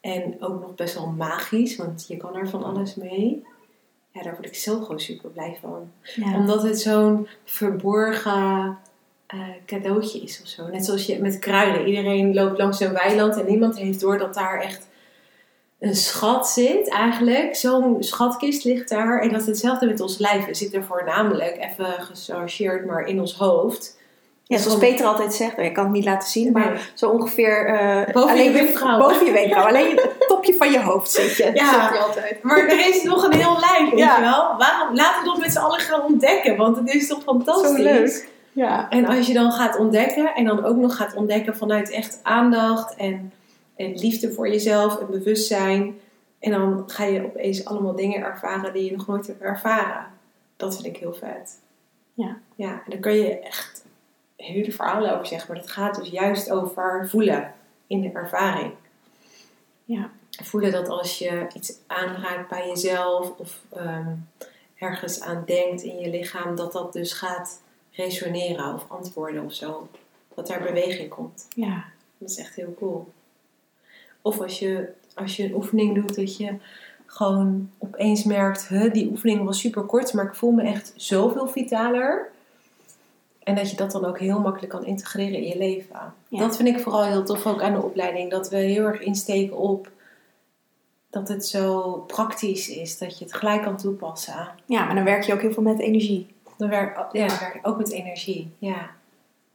[0.00, 3.44] En ook nog best wel magisch, want je kan er van alles mee.
[4.14, 5.90] Ja, daar word ik zelf gewoon super blij van.
[6.14, 6.36] Ja.
[6.36, 8.78] Omdat het zo'n verborgen
[9.26, 10.68] eh, cadeautje is of zo.
[10.68, 11.86] Net zoals je met kruiden.
[11.86, 14.86] Iedereen loopt langs een weiland en niemand heeft door dat daar echt
[15.78, 17.56] een schat zit eigenlijk.
[17.56, 19.20] Zo'n schatkist ligt daar.
[19.20, 20.46] En dat is hetzelfde met ons lijf.
[20.46, 23.98] We zitten voornamelijk, even gechargeerd, maar in ons hoofd.
[24.46, 26.82] Ja, zoals Peter altijd zegt, ik kan het niet laten zien, maar Nee.
[26.94, 28.98] zo ongeveer eh, Boven alleen je wenkbrauw.
[28.98, 29.66] Boven je wenkbrauw.
[29.66, 31.50] Alleen het topje van je hoofd zit je.
[31.54, 31.72] Ja.
[31.72, 32.42] zegt hij altijd.
[32.42, 34.16] Maar er is nog een heel lijf, weet Ja.
[34.16, 34.56] je wel?
[34.58, 34.94] Waarom?
[34.96, 37.76] Laten we dat met z'n allen gaan ontdekken, want het is toch fantastisch.
[37.76, 38.28] Zo leuk.
[38.52, 38.88] Ja.
[38.90, 42.94] En als je dan gaat ontdekken en dan ook nog gaat ontdekken vanuit echt aandacht
[42.96, 43.32] en,
[43.76, 45.98] en liefde voor jezelf en bewustzijn.
[46.40, 50.06] En dan ga je opeens allemaal dingen ervaren die je nog nooit hebt ervaren.
[50.56, 51.58] Dat vind ik heel vet.
[52.14, 52.36] Ja.
[52.54, 53.84] Ja, en dan kun je echt
[54.36, 55.52] hele verhalen over zeggen.
[55.52, 57.54] Maar dat gaat dus juist over voelen
[57.86, 58.72] in de ervaring.
[59.84, 60.10] Ja.
[60.42, 64.14] Voelen dat als je iets aanraakt bij jezelf of ehm,
[64.78, 69.88] ergens aan denkt in je lichaam, dat dat dus gaat resoneren of antwoorden of zo.
[70.34, 71.46] Dat daar beweging komt.
[71.54, 71.84] Ja.
[72.18, 73.12] Dat is echt heel cool.
[74.22, 76.56] Of als je, als je een oefening doet, dat je
[77.06, 81.48] gewoon opeens merkt, huh, die oefening was super kort, maar ik voel me echt zoveel
[81.48, 82.30] vitaler.
[83.44, 86.14] En dat je dat dan ook heel makkelijk kan integreren in je leven.
[86.28, 86.38] Ja.
[86.38, 88.30] Dat vind ik vooral heel tof ook aan de opleiding.
[88.30, 89.90] Dat we heel erg insteken op
[91.10, 92.98] dat het zo praktisch is.
[92.98, 94.48] Dat je het gelijk kan toepassen.
[94.66, 96.26] ja, maar dan werk je ook heel veel met energie.
[96.56, 98.50] Dan werk, ja, dan werk ik ook met energie.
[98.58, 98.90] Ja,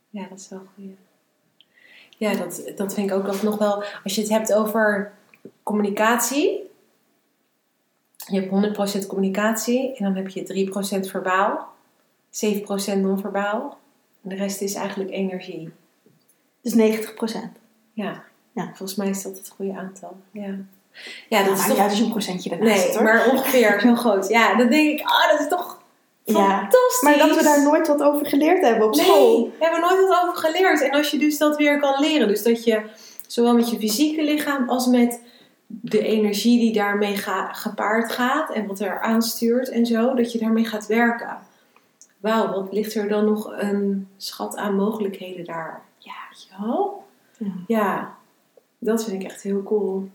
[0.10, 0.86] ja dat is wel goed.
[2.18, 3.84] Ja, dat, dat vind ik ook nog wel.
[4.04, 5.14] Als je het hebt over
[5.64, 6.68] communicatie.
[8.16, 10.70] Je hebt 100% communicatie en dan heb je
[11.06, 11.68] 3% verbaal,
[12.96, 13.79] 7% non-verbaal.
[14.24, 15.70] En de rest is eigenlijk energie.
[16.62, 17.52] Dus 90 procent.
[17.94, 18.24] Ja.
[18.54, 18.66] Ja.
[18.66, 20.18] volgens mij is dat het goede aantal.
[20.32, 20.56] Ja,
[21.30, 21.78] ja dat is maar toch.
[21.78, 23.04] ja, dus een procentje daarnaast nee, hoor.
[23.04, 24.28] maar ongeveer zo groot.
[24.28, 25.82] Ja, dan denk ik, ah, dat is toch
[26.24, 26.34] Ja.
[26.34, 27.02] fantastisch.
[27.02, 29.46] Maar dat we daar nooit wat over geleerd hebben op Nee, school.
[29.60, 30.82] we hebben nooit wat over geleerd.
[30.82, 32.82] En als je dus dat weer kan leren, dus dat je
[33.28, 35.22] zowel met je fysieke lichaam als met
[35.68, 40.40] de energie die daarmee ga- gepaard gaat en wat er aanstuurt en zo, dat je
[40.40, 41.38] daarmee gaat werken.
[42.20, 45.84] Wauw, wat ligt er dan nog een schat aan mogelijkheden daar?
[45.98, 47.04] Ja, weet je wel?
[47.38, 47.54] Ja.
[47.68, 48.18] Ja,
[48.78, 50.10] dat vind ik echt heel cool.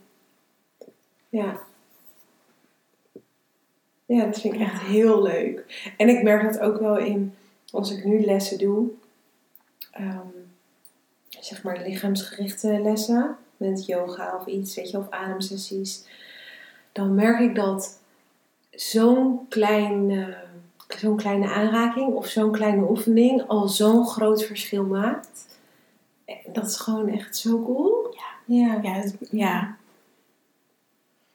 [1.29, 1.59] Ja.
[4.07, 5.93] Ja, dat vind ik echt heel leuk.
[5.97, 7.35] En ik merk dat ook wel in,
[7.71, 8.88] als ik nu lessen doe,
[9.90, 10.27] ehm,
[11.29, 16.05] zeg maar lichaamsgerichte lessen, met yoga of iets, weet je, of ademsessies,
[16.93, 17.99] dan merk ik dat
[18.71, 20.43] zo'n klein, eh,
[20.98, 25.46] zo'n kleine aanraking of zo'n kleine oefening al zo'n groot verschil maakt.
[26.24, 28.16] En Dat is gewoon echt zo cool.
[28.46, 28.57] Ja.
[28.57, 28.78] Ja.
[28.83, 29.76] Ja, ja.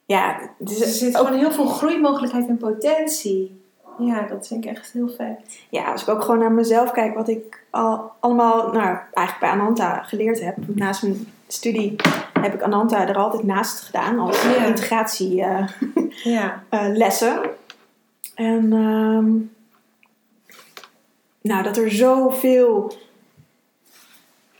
[0.05, 3.61] Ja, het Dus er zit ook, gewoon heel veel groeimogelijkheid en potentie.
[3.99, 5.59] Ja, dat vind ik echt heel vet.
[5.69, 9.49] ja, als ik ook gewoon naar mezelf kijk, wat ik al, allemaal, nou, eigenlijk bij
[9.49, 10.55] Ananta geleerd heb.
[10.67, 11.95] Naast mijn studie
[12.39, 14.65] heb ik Ananta er altijd naast gedaan als Ja.
[14.65, 16.11] integratielessen.
[16.23, 16.63] Ja.
[17.03, 17.39] lessen.
[18.39, 19.31] En ehm,
[21.41, 22.93] nou, dat er zoveel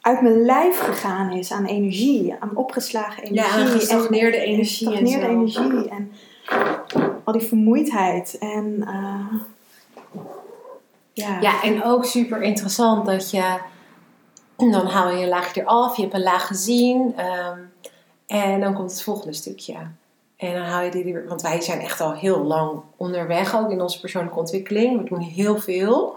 [0.01, 3.51] uit mijn lijf gegaan is aan energie, aan opgeslagen energie.
[3.61, 6.11] aan gestagneerde en- en energie en gestagneerde energie en
[7.23, 8.37] al die vermoeidheid.
[8.39, 9.39] En eh,
[11.13, 13.57] ja, ja, en ook super interessant dat je...
[14.55, 17.13] Dan haal je een laagje eraf, je hebt een laag gezien.
[17.17, 17.59] ehm,
[18.27, 19.75] en dan komt het volgende stukje.
[20.39, 21.25] En dan haal je die er weer...
[21.28, 24.97] Want wij zijn echt al heel lang onderweg, ook in onze persoonlijke ontwikkeling.
[24.97, 26.15] We doen heel veel.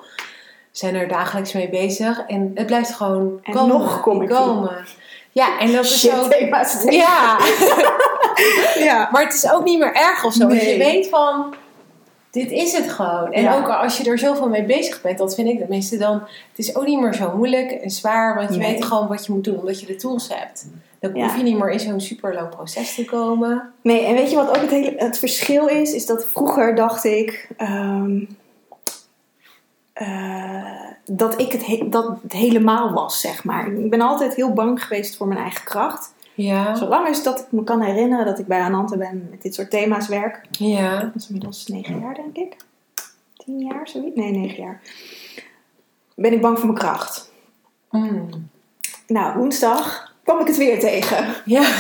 [0.70, 2.20] zijn er dagelijks mee bezig.
[2.26, 3.68] En het blijft gewoon En komen.
[3.78, 4.86] nog kom ik komen.
[5.32, 6.36] Ja, en dat is Shit.
[6.94, 7.38] Ja,
[8.88, 9.08] ja.
[9.12, 10.46] maar het is ook niet meer erg of zo.
[10.46, 10.78] Want je Nee.
[10.78, 11.54] weet van,
[12.32, 13.32] dit is het gewoon.
[13.32, 13.56] En Ja.
[13.56, 16.14] ook als je er zoveel mee bezig bent, dat vind ik tenminste dan...
[16.20, 18.72] Het is ook niet meer zo moeilijk en zwaar, want je Nee.
[18.72, 20.66] weet gewoon wat je moet doen, omdat je de tools hebt.
[21.00, 21.22] Dan Ja.
[21.24, 23.72] hoef je niet meer in zo'n super lang proces te komen.
[23.82, 25.92] Nee, en weet je wat ook het, hele, het verschil is?
[25.92, 28.18] Is dat vroeger dacht ik ehm,
[29.92, 30.64] eh,
[31.04, 33.72] dat ik het, he- dat het helemaal was, zeg maar.
[33.72, 36.14] Ik ben altijd heel bang geweest voor mijn eigen kracht.
[36.34, 36.74] Ja.
[36.74, 39.70] Zolang is dat ik me kan herinneren dat ik bij Anante ben met dit soort
[39.70, 40.40] thema's werk.
[40.50, 41.00] Ja.
[41.00, 42.56] Dat is inmiddels negen jaar, denk ik.
[43.36, 44.16] Tien jaar, zoiets?
[44.16, 44.80] Nee, negen jaar.
[46.14, 47.32] Ben ik bang voor mijn kracht.
[47.90, 48.28] Mm.
[49.06, 51.34] Nou, woensdag kwam ik het weer tegen.
[51.44, 51.68] Ja.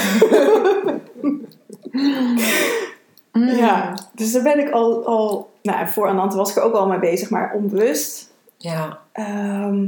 [3.32, 3.48] Mm.
[3.48, 6.86] Ja, dus daar ben ik al, al nou, voor Anante was ik er ook al
[6.86, 8.32] mee bezig, maar onbewust.
[8.56, 8.98] Ja.
[9.12, 9.86] Ehm,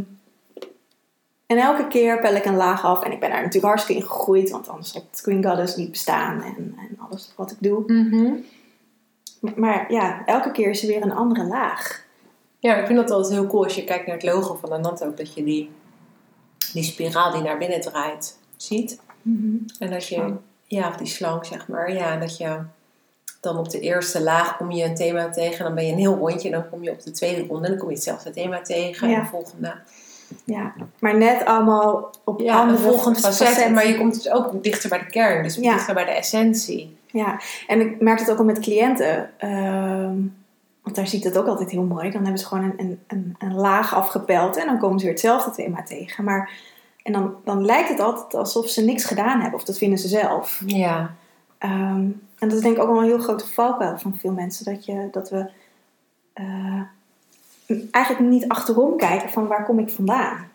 [1.57, 3.03] en elke keer pel ik een laag af.
[3.03, 6.43] En ik ben daar natuurlijk hartstikke in gegroeid, want anders had Queen Goddess niet bestaan
[6.43, 7.83] en, en alles wat ik doe.
[7.87, 8.33] Mhm.
[9.41, 12.05] Maar, maar ja, elke keer is er weer een andere laag.
[12.59, 15.05] Ja, ik vind dat altijd heel cool als je kijkt naar het logo van Anant
[15.05, 15.71] ook, dat je die,
[16.73, 19.01] die spiraal die naar binnen draait ziet.
[19.79, 20.37] En dat je, Slang.
[20.67, 22.59] ja, of die slang zeg maar, ja, dat je
[23.41, 25.99] dan op de eerste laag kom je een thema tegen, en dan ben je een
[25.99, 28.31] heel rondje, en dan kom je op de tweede ronde, en dan kom je hetzelfde
[28.31, 29.15] thema tegen, Ja.
[29.17, 29.75] en de volgende.
[30.45, 33.75] Ja, maar net allemaal op Ja, andere volgend facet, facetten.
[33.75, 35.73] maar je komt dus ook dichter bij de kern, dus Ja.
[35.73, 36.97] dichter bij de essentie.
[37.07, 39.31] Ja, en ik merk het ook al met cliënten.
[39.39, 40.17] ehm,
[40.83, 42.11] want daar zie ik dat ook altijd heel mooi.
[42.11, 45.15] Dan hebben ze gewoon een, een, een, een laag afgepeld en dan komen ze weer
[45.15, 46.25] hetzelfde thema tegen.
[46.25, 46.51] Maar,
[47.03, 50.09] en dan, dan lijkt het altijd alsof ze niks gedaan hebben, of dat vinden ze
[50.09, 50.63] zelf.
[50.67, 51.15] Ja.
[51.59, 52.01] Ehm,
[52.39, 54.65] en dat is denk ik ook wel een heel grote valkuil van veel mensen.
[54.65, 55.51] Dat, je, dat we
[56.33, 56.81] eh,
[57.91, 60.49] eigenlijk niet achterom kijken van waar kom ik vandaan.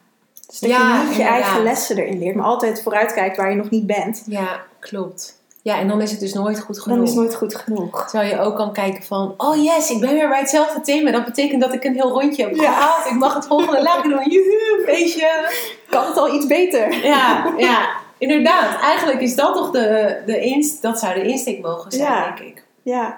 [0.47, 1.33] Dus dat Ja, je niet je inderdaad.
[1.41, 4.23] eigen lessen erin leert, maar altijd vooruitkijkt waar je nog niet bent.
[4.25, 5.37] Ja, klopt.
[5.61, 6.97] Ja, en dan is het dus nooit goed genoeg.
[6.97, 8.07] Dan is het nooit goed genoeg.
[8.09, 11.11] Terwijl je ook kan kijken van, oh yes, ik ben weer bij hetzelfde thema.
[11.11, 12.71] Dat betekent dat ik een heel rondje heb Ja.
[12.73, 13.05] gehad.
[13.05, 14.29] Ik mag het volgende laagje doen.
[14.31, 15.49] Joehoe, feestje.
[15.89, 17.05] Kan het al iets beter?
[17.05, 18.81] Ja, ja, inderdaad.
[18.81, 22.25] Eigenlijk is dat toch de, de inst dat zou de insteek mogen zijn, Ja.
[22.25, 22.63] denk ik.
[22.81, 23.17] Ja,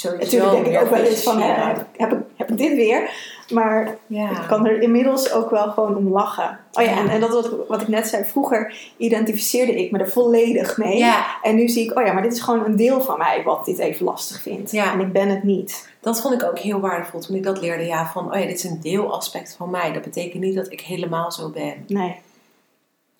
[0.00, 2.74] Sowieso natuurlijk denk ik ook wel eens van, hè, heb, heb, ik, heb ik dit
[2.74, 3.10] weer?
[3.52, 4.30] Maar Ja.
[4.30, 6.58] ik kan er inmiddels ook wel gewoon om lachen.
[6.72, 6.98] Oh ja, Ja.
[6.98, 10.96] en, en dat wat, wat ik net zei, vroeger identificeerde ik me er volledig mee.
[10.98, 13.42] ja, En nu zie ik, oh ja, maar dit is gewoon een deel van mij
[13.44, 14.72] wat dit even lastig vindt.
[14.72, 15.88] En ik ben het niet.
[16.00, 17.84] dat vond ik ook heel waardevol toen ik dat leerde.
[17.86, 19.92] Ja, van, oh ja, dit is een deelaspect van mij.
[19.92, 21.84] Dat betekent niet dat ik helemaal zo ben.
[21.86, 22.16] Nee.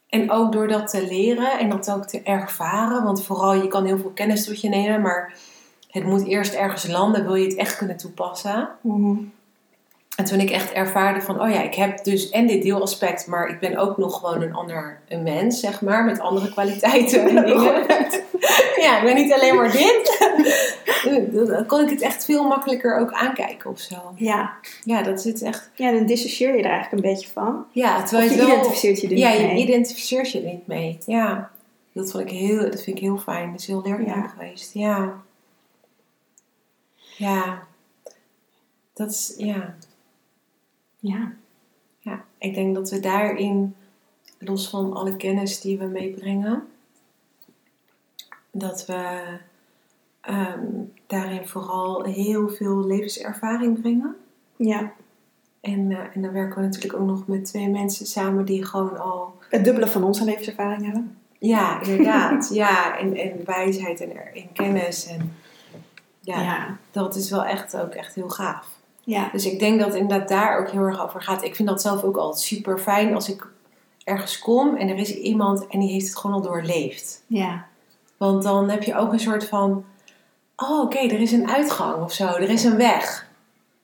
[0.08, 3.04] En ook door dat te leren en dat ook te ervaren.
[3.04, 5.32] Want vooral, je kan heel veel kennis tot je nemen, maar
[5.90, 8.68] het moet eerst ergens landen, wil je het echt kunnen toepassen.
[8.81, 9.16] Mhm.
[10.16, 13.48] En toen ik echt ervaarde van, oh ja, ik heb dus en dit deelaspect, maar
[13.48, 17.44] ik ben ook nog gewoon een ander een mens, zeg maar, met andere kwaliteiten en
[17.44, 17.62] dingen.
[18.85, 20.09] ja, ik ben niet alleen maar dit.
[21.48, 23.96] Dan kon ik het echt veel makkelijker ook aankijken of zo.
[24.14, 24.53] Ja.
[24.85, 25.70] Ja, dat zit echt...
[25.74, 27.64] ja, dan dissocieer je er eigenlijk een beetje van.
[27.72, 28.48] Ja, terwijl je je, wel...
[28.48, 29.57] identificeert je er Ja, niet je mee.
[29.62, 30.98] identificeert je er niet mee.
[31.07, 31.50] Ja,
[31.92, 33.50] dat, vond ik heel, dat vind ik heel fijn.
[33.50, 34.26] Dat is heel leerzaam Ja.
[34.38, 34.70] geweest.
[34.74, 35.12] Ja.
[37.20, 37.66] Ja.
[38.92, 39.74] Dat is, ja.
[40.98, 41.33] Ja.
[41.98, 42.24] ja.
[42.38, 43.74] Ik denk dat we daarin,
[44.38, 46.62] los van alle kennis die we meebrengen,
[48.50, 49.22] dat we
[50.20, 50.66] ehm,
[51.06, 54.16] daarin vooral heel veel levenservaring brengen.
[54.56, 54.92] ja.
[55.61, 58.98] En, eh, en dan werken we natuurlijk ook nog met twee mensen samen die gewoon
[58.98, 61.18] al Het dubbele van onze levenservaring hebben.
[61.38, 62.50] Ja, inderdaad.
[62.52, 65.06] ja, en, en wijsheid en, en kennis.
[65.06, 65.33] En
[66.30, 66.76] ja, Ja.
[66.90, 68.66] dat is wel echt ook echt heel gaaf.
[69.00, 69.28] Ja.
[69.32, 71.42] Dus ik denk dat het inderdaad daar ook heel erg over gaat.
[71.42, 73.46] Ik vind dat zelf ook altijd super fijn als ik
[74.04, 77.24] ergens kom en er is iemand en die heeft het gewoon al doorleefd.
[77.26, 77.64] Ja.
[78.16, 79.84] Want dan heb je ook een soort van,
[80.56, 83.28] oh oké, er is een uitgang of zo, er is een weg.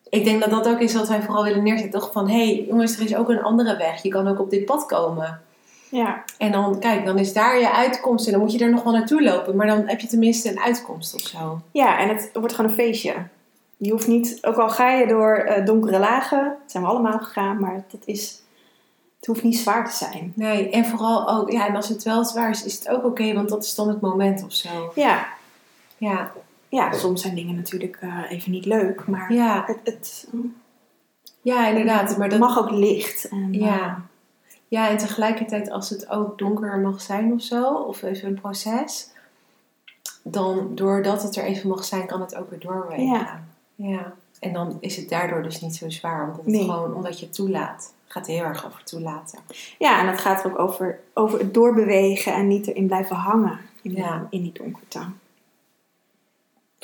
[0.08, 2.00] Ik denk dat dat ook is wat wij vooral willen neerzetten.
[2.00, 4.02] Toch van, hé hey, jongens, er is ook een andere weg.
[4.02, 5.40] Je kan ook op dit pad komen.
[5.90, 6.24] Ja.
[6.38, 8.92] En dan, kijk, dan is daar je uitkomst en dan moet je er nog wel
[8.92, 9.56] naartoe lopen.
[9.56, 11.60] Maar dan heb je tenminste een uitkomst of zo.
[11.72, 13.14] Ja, en het wordt gewoon een feestje.
[13.76, 17.18] Je hoeft niet, ook al ga je door eh, donkere lagen, dat zijn we allemaal
[17.18, 18.42] gegaan, maar dat is,
[19.16, 20.32] het hoeft niet zwaar te zijn.
[20.34, 23.34] Nee, en vooral ook, ja, en als het wel zwaar is, is het ook oké,
[23.34, 24.92] want dat is dan het moment of zo.
[24.94, 25.26] Ja,
[25.98, 26.32] Ja,
[26.68, 30.28] ja soms zijn dingen natuurlijk eh, even niet leuk, maar ja, het, het,
[31.42, 32.16] ja inderdaad.
[32.16, 33.28] Maar dat, mag ook licht.
[33.28, 34.04] En, Ja.
[34.68, 39.08] Ja, en tegelijkertijd als het ook donker mag zijn of zo, of even een proces,
[40.22, 43.06] dan doordat het er even mag zijn, kan het ook weer doorwegen.
[43.06, 43.40] Ja.
[43.74, 44.12] ja.
[44.40, 46.22] En dan is het daardoor dus niet zo zwaar.
[46.22, 46.64] Omdat, het Nee.
[46.64, 47.92] gewoon, omdat je het toelaat.
[48.04, 49.38] Het gaat heel erg over toelaten.
[49.78, 53.58] Ja, en het gaat er ook over, over het doorbewegen en niet erin blijven hangen
[53.82, 55.00] in, die- in die donkerte.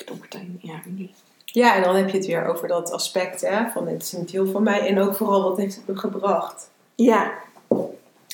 [0.05, 1.13] Donkerte, ja, die.
[1.45, 4.31] Ja, en dan heb je het weer over dat aspect hè, van het is niet
[4.31, 4.87] heel van mij.
[4.87, 6.69] En ook vooral wat heeft het me gebracht.
[6.95, 7.31] Ja,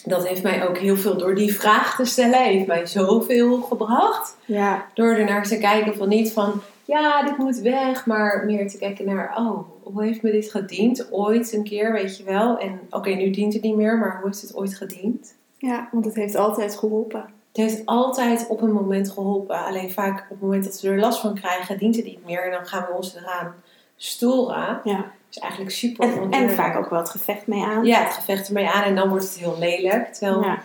[0.05, 2.43] Dat heeft mij ook heel veel door die vraag te stellen.
[2.43, 4.37] Heeft mij zoveel gebracht.
[4.45, 8.05] ja, Door ernaar te kijken van niet van ja, dit moet weg.
[8.05, 11.07] Maar meer te kijken naar oh, hoe heeft me dit gediend?
[11.11, 12.57] Ooit een keer, weet je wel.
[12.57, 13.97] En oké, nu dient het niet meer.
[13.97, 15.37] Maar hoe heeft het ooit gediend?
[15.57, 17.19] ja, want het heeft altijd geholpen.
[17.47, 19.65] Het heeft altijd op een moment geholpen.
[19.65, 22.45] Alleen vaak op het moment dat we er last van krijgen, dient het niet meer.
[22.45, 23.53] En dan gaan we ons eraan
[23.95, 24.81] storen.
[24.83, 25.11] Ja.
[25.29, 27.85] Is eigenlijk super En, en vaak ook wel het gevecht mee aan.
[27.85, 30.13] Ja, het gevecht ermee aan en dan wordt het heel lelijk.
[30.13, 30.61] Terwijl ja.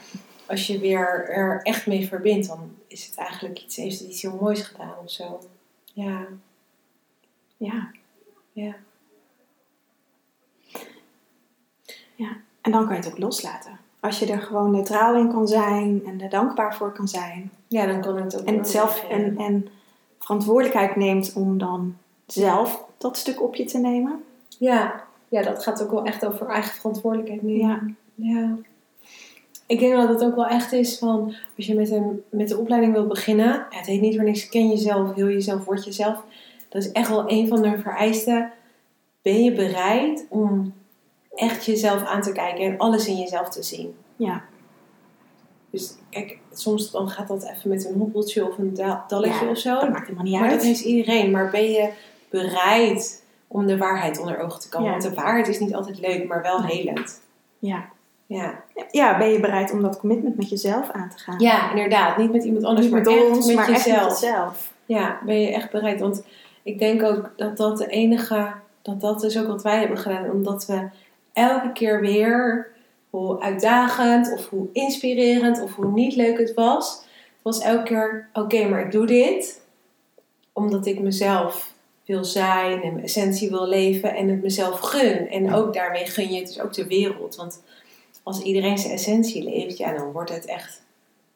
[0.46, 4.22] als je weer er echt mee verbindt, dan is het eigenlijk iets, heeft het iets
[4.22, 5.40] heel moois gedaan of zo.
[5.84, 6.26] Ja,
[7.56, 7.90] ja.
[8.52, 8.74] ja.
[12.60, 13.78] En dan kan je het ook loslaten.
[14.00, 17.52] Als je er gewoon neutraal in kan zijn en er dankbaar voor kan zijn.
[17.68, 18.46] Ja, dan kan het ook.
[18.46, 19.68] En, zelf, en, en
[20.18, 21.96] verantwoordelijkheid neemt om dan
[22.26, 24.23] zelf dat stuk op je te nemen.
[24.58, 25.04] Ja.
[25.28, 27.40] ja, dat gaat ook wel echt over eigen verantwoordelijkheid.
[27.44, 27.82] Ja.
[28.14, 28.56] Ja.
[29.66, 32.58] Ik denk dat het ook wel echt is van, als je met, een, met de
[32.58, 36.22] opleiding wil beginnen, ja, het heet niet voor niks, ken jezelf, heel jezelf, word jezelf.
[36.68, 38.52] Dat is echt wel een van de vereisten.
[39.22, 40.72] Ben je bereid om
[41.34, 43.94] echt jezelf aan te kijken en alles in jezelf te zien?
[44.16, 44.42] Ja.
[45.70, 49.50] Dus kijk, soms dan gaat dat even met een hobbeltje of een da- dalletje Ja,
[49.50, 49.74] of zo.
[49.80, 50.62] Dat maakt helemaal niet Maar dat uit.
[50.66, 51.30] heeft iedereen.
[51.30, 51.90] Maar ben je
[52.30, 53.23] bereid
[53.54, 54.86] om de waarheid onder ogen te komen?
[54.86, 54.98] Ja.
[54.98, 57.20] Want de waarheid is niet altijd leuk, maar wel helend.
[57.58, 57.84] Ja.
[58.26, 58.62] Ja.
[58.90, 61.38] ja, ben je bereid om dat commitment met jezelf aan te gaan?
[61.38, 62.16] Ja, inderdaad.
[62.16, 64.08] Niet met iemand anders, Niet maar met echt ons, met maar echt jezelf.
[64.08, 64.72] met jezelf.
[64.86, 66.00] Ja, ben je echt bereid?
[66.00, 66.24] Want
[66.62, 68.52] ik denk ook dat dat de enige,
[68.82, 70.30] dat dat is ook wat wij hebben gedaan.
[70.30, 70.88] Omdat we
[71.32, 72.70] elke keer weer,
[73.10, 76.90] hoe uitdagend of hoe inspirerend of hoe niet leuk het was.
[76.96, 79.62] Het was elke keer, oké, maar ik doe dit
[80.52, 81.73] omdat ik mezelf
[82.04, 85.28] wil zijn en mijn essentie wil leven en het mezelf gun.
[85.28, 87.36] En ook daarmee gun je het dus ook de wereld.
[87.36, 87.62] Want
[88.22, 90.82] als iedereen zijn essentie leeft, ja, dan wordt het echt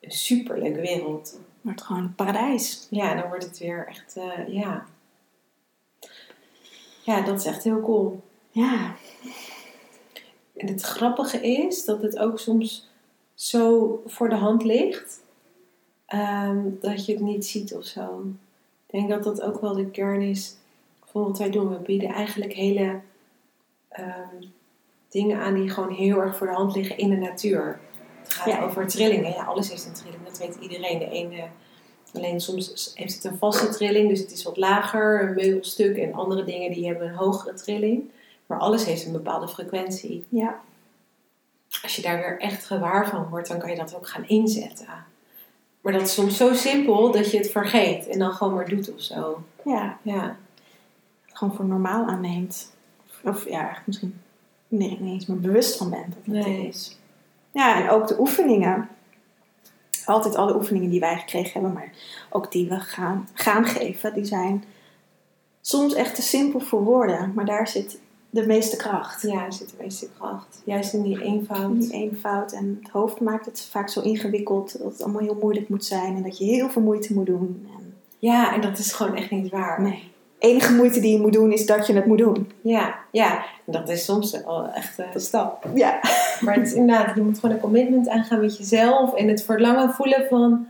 [0.00, 1.38] een superleuke wereld.
[1.60, 2.86] wordt gewoon een paradijs.
[2.90, 4.86] Ja, dan wordt het weer echt, eh, ja.
[7.02, 8.22] Ja, dat is echt heel cool.
[8.50, 8.94] Ja.
[10.56, 12.88] En het grappige is dat het ook soms
[13.34, 15.20] zo voor de hand ligt,
[16.06, 18.24] ehm, dat je het niet ziet of zo.
[18.90, 20.54] Ik denk dat dat ook wel de kern is
[21.04, 21.68] van wat wij doen.
[21.70, 23.00] We bieden eigenlijk hele
[23.88, 24.44] ehm,
[25.08, 27.80] dingen aan die gewoon heel erg voor de hand liggen in de natuur.
[28.22, 28.62] Het gaat Ja.
[28.62, 29.30] over trillingen.
[29.32, 30.98] Ja, alles heeft een trilling, dat weet iedereen.
[30.98, 31.46] De ene,
[32.12, 35.96] alleen soms heeft het een vaste trilling, dus het is wat lager, een meubelstuk.
[35.96, 38.10] En andere dingen die hebben een hogere trilling.
[38.46, 40.24] Maar alles heeft een bepaalde frequentie.
[40.28, 40.60] Ja.
[41.82, 44.86] Als je daar weer echt gewaar van wordt, dan kan je dat ook gaan inzetten.
[45.80, 48.92] Maar dat is soms zo simpel dat je het vergeet en dan gewoon maar doet
[48.94, 49.42] of zo.
[49.64, 49.98] Ja.
[50.02, 50.36] Ja,
[51.26, 52.72] Gewoon voor normaal aanneemt.
[53.24, 54.20] Of ja, echt misschien
[54.68, 56.66] nee, niet eens meer bewust van bent dat het Nee.
[56.68, 56.98] is.
[57.50, 58.88] Ja, en ook de oefeningen.
[60.04, 61.92] Altijd alle oefeningen die wij gekregen hebben, maar
[62.30, 64.64] ook die we gaan, gaan geven, die zijn
[65.60, 67.32] soms echt te simpel voor woorden.
[67.34, 67.98] Maar daar zit
[68.30, 69.22] de meeste kracht.
[69.22, 70.62] ja er zit de meeste kracht.
[70.64, 71.80] Juist in die eenvoud.
[71.80, 75.68] Die eenvoud en het hoofd maakt het vaak zo ingewikkeld dat het allemaal heel moeilijk
[75.68, 77.68] moet zijn en dat je heel veel moeite moet doen.
[77.78, 79.82] En Ja, en dat is gewoon echt niet waar.
[79.82, 82.50] nee, enige moeite die je moet doen is dat je het moet doen.
[82.60, 83.44] Ja, ja.
[83.64, 85.66] Dat is soms wel echt een stap.
[85.74, 86.00] Ja,
[86.40, 89.90] Maar het is inderdaad, je moet gewoon een commitment aangaan met jezelf en het verlangen
[89.92, 90.66] voelen van.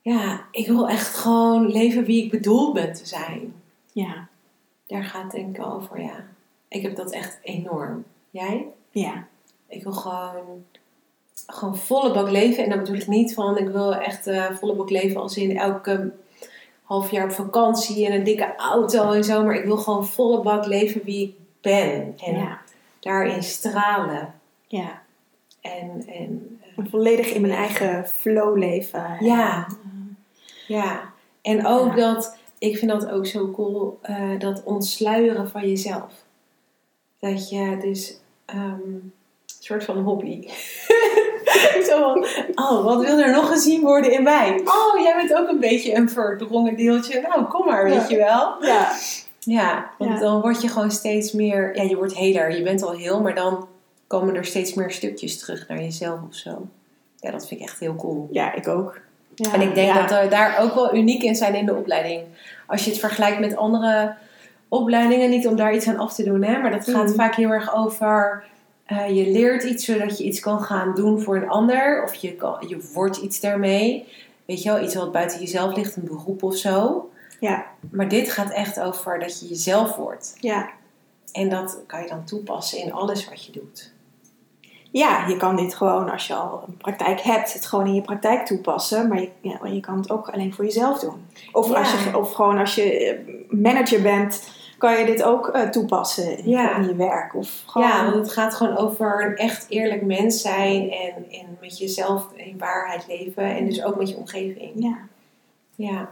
[0.00, 3.54] Ja, ik wil echt gewoon leven wie ik bedoeld ben te zijn.
[3.92, 4.28] ja,
[4.92, 6.24] Daar gaat het denk ik over, ja.
[6.68, 8.04] Ik heb dat echt enorm.
[8.30, 8.66] Jij?
[8.90, 9.26] ja,
[9.66, 10.64] Ik wil gewoon,
[11.46, 12.64] gewoon volle bak leven.
[12.64, 15.56] En dat bedoel ik niet van, ik wil echt eh, volle bak leven als in
[15.58, 16.12] elke
[16.82, 19.44] half jaar op vakantie en een dikke auto en zo.
[19.44, 22.14] Maar ik wil gewoon volle bak leven wie ik ben.
[22.24, 22.60] En ja,
[23.00, 24.34] daarin stralen.
[24.66, 25.00] ja.
[25.60, 29.16] En, en eh, En volledig in mijn eigen flow leven.
[29.20, 29.66] Ja.
[29.84, 30.16] En,
[30.66, 31.00] ja,
[31.42, 32.12] en ook Ja.
[32.14, 32.36] dat,
[32.68, 36.12] ik vind dat ook zo cool, eh, dat ontsluieren van jezelf.
[37.20, 39.12] Dat je dus, ehm, een
[39.60, 40.48] soort van hobby.
[41.88, 44.60] zo van, oh, wat wil er nog gezien worden in mij?
[44.64, 47.20] Oh, jij bent ook een beetje een verdrongen deeltje.
[47.20, 48.08] Nou, kom maar, weet Ja.
[48.08, 48.64] je wel.
[48.64, 48.92] ja,
[49.40, 50.18] Ja, want Ja.
[50.18, 52.56] dan word je gewoon steeds meer, ja, je wordt heler.
[52.56, 53.68] Je bent al heel, maar dan
[54.06, 56.66] komen er steeds meer stukjes terug naar jezelf of zo.
[57.16, 58.28] Ja, dat vind ik echt heel cool.
[58.30, 59.00] ja, ik ook.
[59.34, 60.06] Ja, En ik denk ja.
[60.06, 62.22] dat we daar ook wel uniek in zijn in de opleiding.
[62.72, 64.14] Als je het vergelijkt met andere
[64.68, 67.14] opleidingen, niet om daar iets aan af te doen, hè, maar dat gaat Mhm.
[67.14, 68.44] vaak heel erg over.
[68.86, 72.32] eh, je leert iets zodat je iets kan gaan doen voor een ander, of je,
[72.34, 74.08] kan, je wordt iets daarmee.
[74.44, 77.10] Weet je wel, iets wat buiten jezelf ligt, een beroep of zo.
[77.40, 80.34] Ja, Maar dit gaat echt over dat je jezelf wordt.
[80.40, 80.68] ja.
[81.32, 83.91] En dat kan je dan toepassen in alles wat je doet.
[84.92, 88.02] Ja, je kan dit gewoon als je al een praktijk hebt, het gewoon in je
[88.02, 89.08] praktijk toepassen.
[89.08, 91.26] Maar je, ja, je kan het ook alleen voor jezelf doen.
[91.52, 91.78] Of, Ja.
[91.78, 96.38] als je, of gewoon als je eh, manager bent, kan je dit ook eh, toepassen
[96.38, 96.76] in, Ja.
[96.76, 97.34] in je werk.
[97.34, 101.58] Of gewoon, Ja, want het gaat gewoon over een echt eerlijk mens zijn en, en
[101.60, 103.44] met jezelf in waarheid leven.
[103.56, 104.70] En dus ook met je omgeving.
[104.74, 104.98] ja.
[105.74, 106.08] Ja,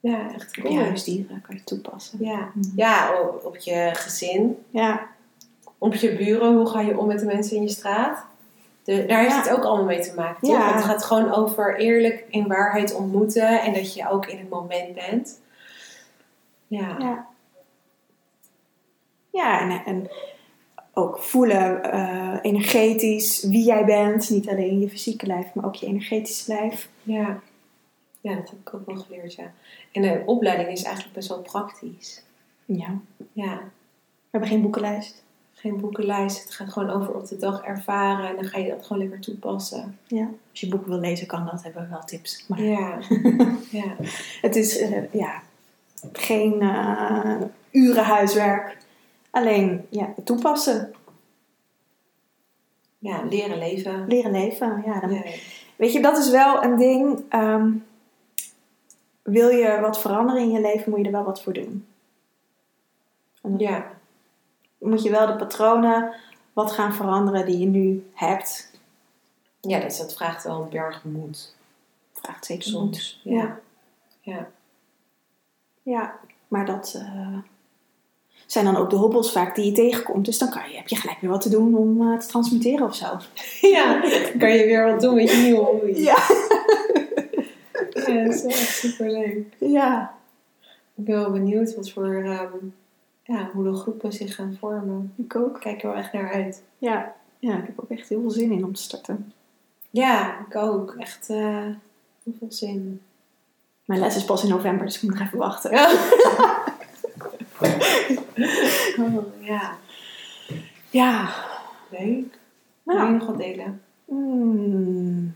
[0.00, 0.74] ja echt Op cool.
[0.74, 2.24] je huisdieren kan je toepassen.
[2.24, 2.68] Ja, Mhm.
[2.76, 5.06] ja op, op je gezin, Ja,
[5.78, 6.56] op je buren.
[6.56, 8.24] Hoe ga je om met de mensen in je straat?
[8.84, 9.38] De, daar heeft Ja.
[9.42, 10.58] het ook allemaal mee te maken, toch?
[10.58, 10.74] Ja.
[10.74, 14.94] Het gaat gewoon over eerlijk in waarheid ontmoeten en dat je ook in het moment
[14.94, 15.40] bent.
[16.66, 17.26] Ja, ja.
[19.30, 20.10] Ja, en, en
[20.92, 24.30] ook voelen eh, energetisch wie jij bent.
[24.30, 26.88] Niet alleen je fysieke lijf, maar ook je energetische lijf.
[27.02, 27.40] ja.
[28.20, 29.52] ja, dat heb ik ook wel geleerd, ja.
[29.92, 32.22] En de opleiding is eigenlijk best wel praktisch.
[32.64, 32.98] Ja.
[33.32, 35.24] Ja, We hebben geen boekenlijst.
[35.66, 36.42] Geen boekenlijst.
[36.42, 39.20] Het gaat gewoon over op de dag ervaren en dan ga je dat gewoon lekker
[39.20, 39.98] toepassen.
[40.06, 40.28] Ja.
[40.50, 41.62] Als je boeken wil lezen, kan dat.
[41.62, 42.44] Hebben we wel tips.
[42.48, 42.98] Maar Ja,
[43.80, 43.96] ja.
[44.40, 45.42] het is eh, ja,
[46.12, 47.40] geen eh,
[47.70, 48.76] uren huiswerk.
[49.30, 50.94] Alleen ja, toepassen.
[52.98, 54.04] ja leren leven.
[54.08, 54.82] Leren leven.
[54.86, 55.22] Ja, dan, Ja.
[55.76, 57.24] Weet je, dat is wel een ding.
[57.28, 57.70] ehm,
[59.22, 61.86] wil je wat veranderen in je leven, moet je er wel wat voor doen.
[63.58, 63.90] Ja,
[64.78, 66.14] moet je wel de patronen
[66.52, 68.70] wat gaan veranderen die je nu hebt.
[69.60, 71.54] ja dus dat vraagt wel een berg moed.
[72.12, 72.98] Vraagt zeker soms.
[72.98, 73.20] Soms.
[73.22, 73.58] Ja.
[74.20, 74.48] ja.
[75.82, 76.18] Ja,
[76.48, 77.38] maar dat eh,
[78.46, 80.24] zijn dan ook de hobbels vaak die je tegenkomt.
[80.24, 82.86] Dus dan kan je, heb je gelijk weer wat te doen om eh, te transmuteren
[82.86, 83.06] of zo.
[83.74, 86.00] Ja, dan kan je weer wat doen met je nieuwe hobby.
[86.00, 86.18] Ja.
[88.06, 89.46] Ja, dat is echt super leuk.
[89.58, 90.14] Ja.
[90.94, 92.56] Ik ben wel benieuwd wat voor, ehm,
[93.26, 95.12] ja, hoe de groepen zich gaan vormen.
[95.16, 95.60] Ik ook.
[95.60, 96.62] Kijk er wel echt naar uit.
[96.78, 97.14] Ja.
[97.38, 99.32] ja, ik heb ook echt heel veel zin in om te starten.
[99.90, 100.94] Ja, ik ook.
[100.98, 101.66] Echt eh,
[102.24, 103.00] heel veel zin.
[103.84, 105.70] Mijn les is pas in november, dus ik moet nog even wachten.
[108.98, 109.76] Oh, ja,
[110.90, 111.34] Ja.
[111.90, 112.00] leuk.
[112.82, 113.82] Wil je Nou, nog wat delen?
[114.04, 115.34] mm.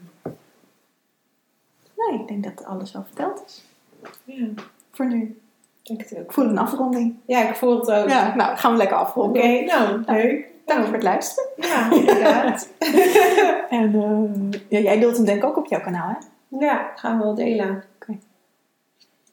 [1.97, 3.64] Nee, ik denk dat alles wel verteld is.
[4.24, 4.47] Ja,
[4.91, 5.41] Voor nu.
[5.99, 6.22] Ik denk.
[6.24, 7.14] Ik voel een afronding.
[7.26, 8.09] Ja, ik voel het ook.
[8.09, 9.64] Ja, nou, gaan we lekker Oké, afronden.
[9.64, 10.49] nou, leuk.
[10.66, 11.49] Dank voor het luisteren.
[11.57, 12.68] Ja, inderdaad.
[13.70, 16.26] En eh, ja, jij deelt hem denk ik ook op jouw kanaal, hè?
[16.59, 17.84] Ja, gaan we wel delen.
[17.95, 18.18] Oké.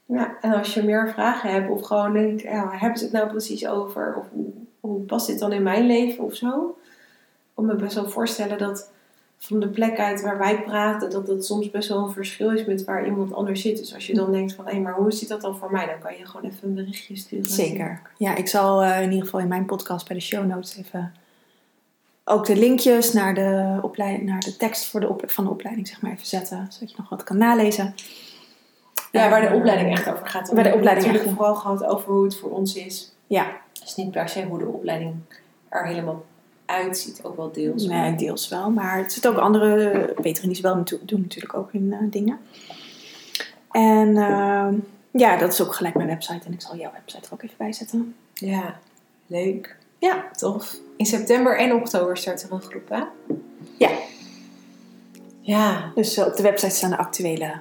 [0.06, 3.28] Ja, en als je meer vragen hebt of gewoon denkt, ja, hebben ze het nou
[3.28, 4.16] precies over?
[4.18, 4.46] Of hoe,
[4.80, 6.76] hoe past dit dan in mijn leven of zo?
[6.84, 8.92] Ik kan me best wel voorstellen dat
[9.38, 12.66] van de plek uit waar wij praten, dat dat soms best wel een verschil is
[12.66, 13.78] met waar iemand anders zit.
[13.78, 15.86] Dus als je dan denkt van, hé, maar hoe zit dat dan voor mij?
[15.86, 17.46] Dan kan je gewoon even een berichtje sturen.
[17.46, 18.02] Zeker.
[18.18, 21.14] Ja, ik zal eh, in ieder geval in mijn podcast bij de show notes even
[22.30, 25.88] ook de linkjes naar de, opleiding, naar de tekst voor de op, van de opleiding
[25.88, 26.68] zeg maar even zetten.
[26.70, 27.94] Zodat je nog wat kan nalezen.
[29.12, 30.52] Ja, waar de Eh, opleiding echt over gaat.
[30.54, 33.12] Waar de opleiding natuurlijk vooral gehad over hoe het voor ons is.
[33.28, 35.16] Ja, Het is niet per se hoe de opleiding
[35.70, 36.24] er helemaal
[36.68, 37.86] uitziet, ook wel deels.
[37.86, 38.70] nee, deels wel.
[38.72, 40.14] Maar het zit ook andere...
[40.22, 42.40] Peter Isabel natu- doen natuurlijk ook hun eh, dingen.
[43.72, 44.68] En eh,
[45.12, 46.46] ja, dat is ook gelijk mijn website.
[46.48, 48.16] En ik zal jouw website er ook even bij zetten.
[48.34, 48.80] Ja,
[49.28, 49.78] leuk.
[50.00, 50.26] Ja.
[50.36, 50.76] Tof.
[50.98, 53.04] In september en oktober start er een groep, hè?
[53.78, 53.90] Ja.
[55.42, 55.92] Ja.
[55.96, 57.52] Dus eh, op de website staan de actuele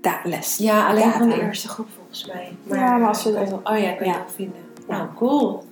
[0.00, 0.56] da- les.
[0.56, 2.52] Ja, alleen van de eerste groep volgens mij.
[2.78, 4.18] Ja, maar als je wel- Oh ja, kan je Ja.
[4.18, 4.60] wel vinden.
[4.88, 5.64] Nou, cool.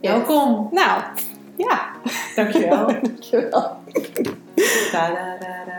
[0.00, 0.68] Welkom.
[0.72, 1.02] Nou,
[1.58, 1.78] ja.
[2.36, 2.86] Dankjewel.
[2.86, 3.76] Dankjewel.
[4.92, 5.77] Da, da, da, da.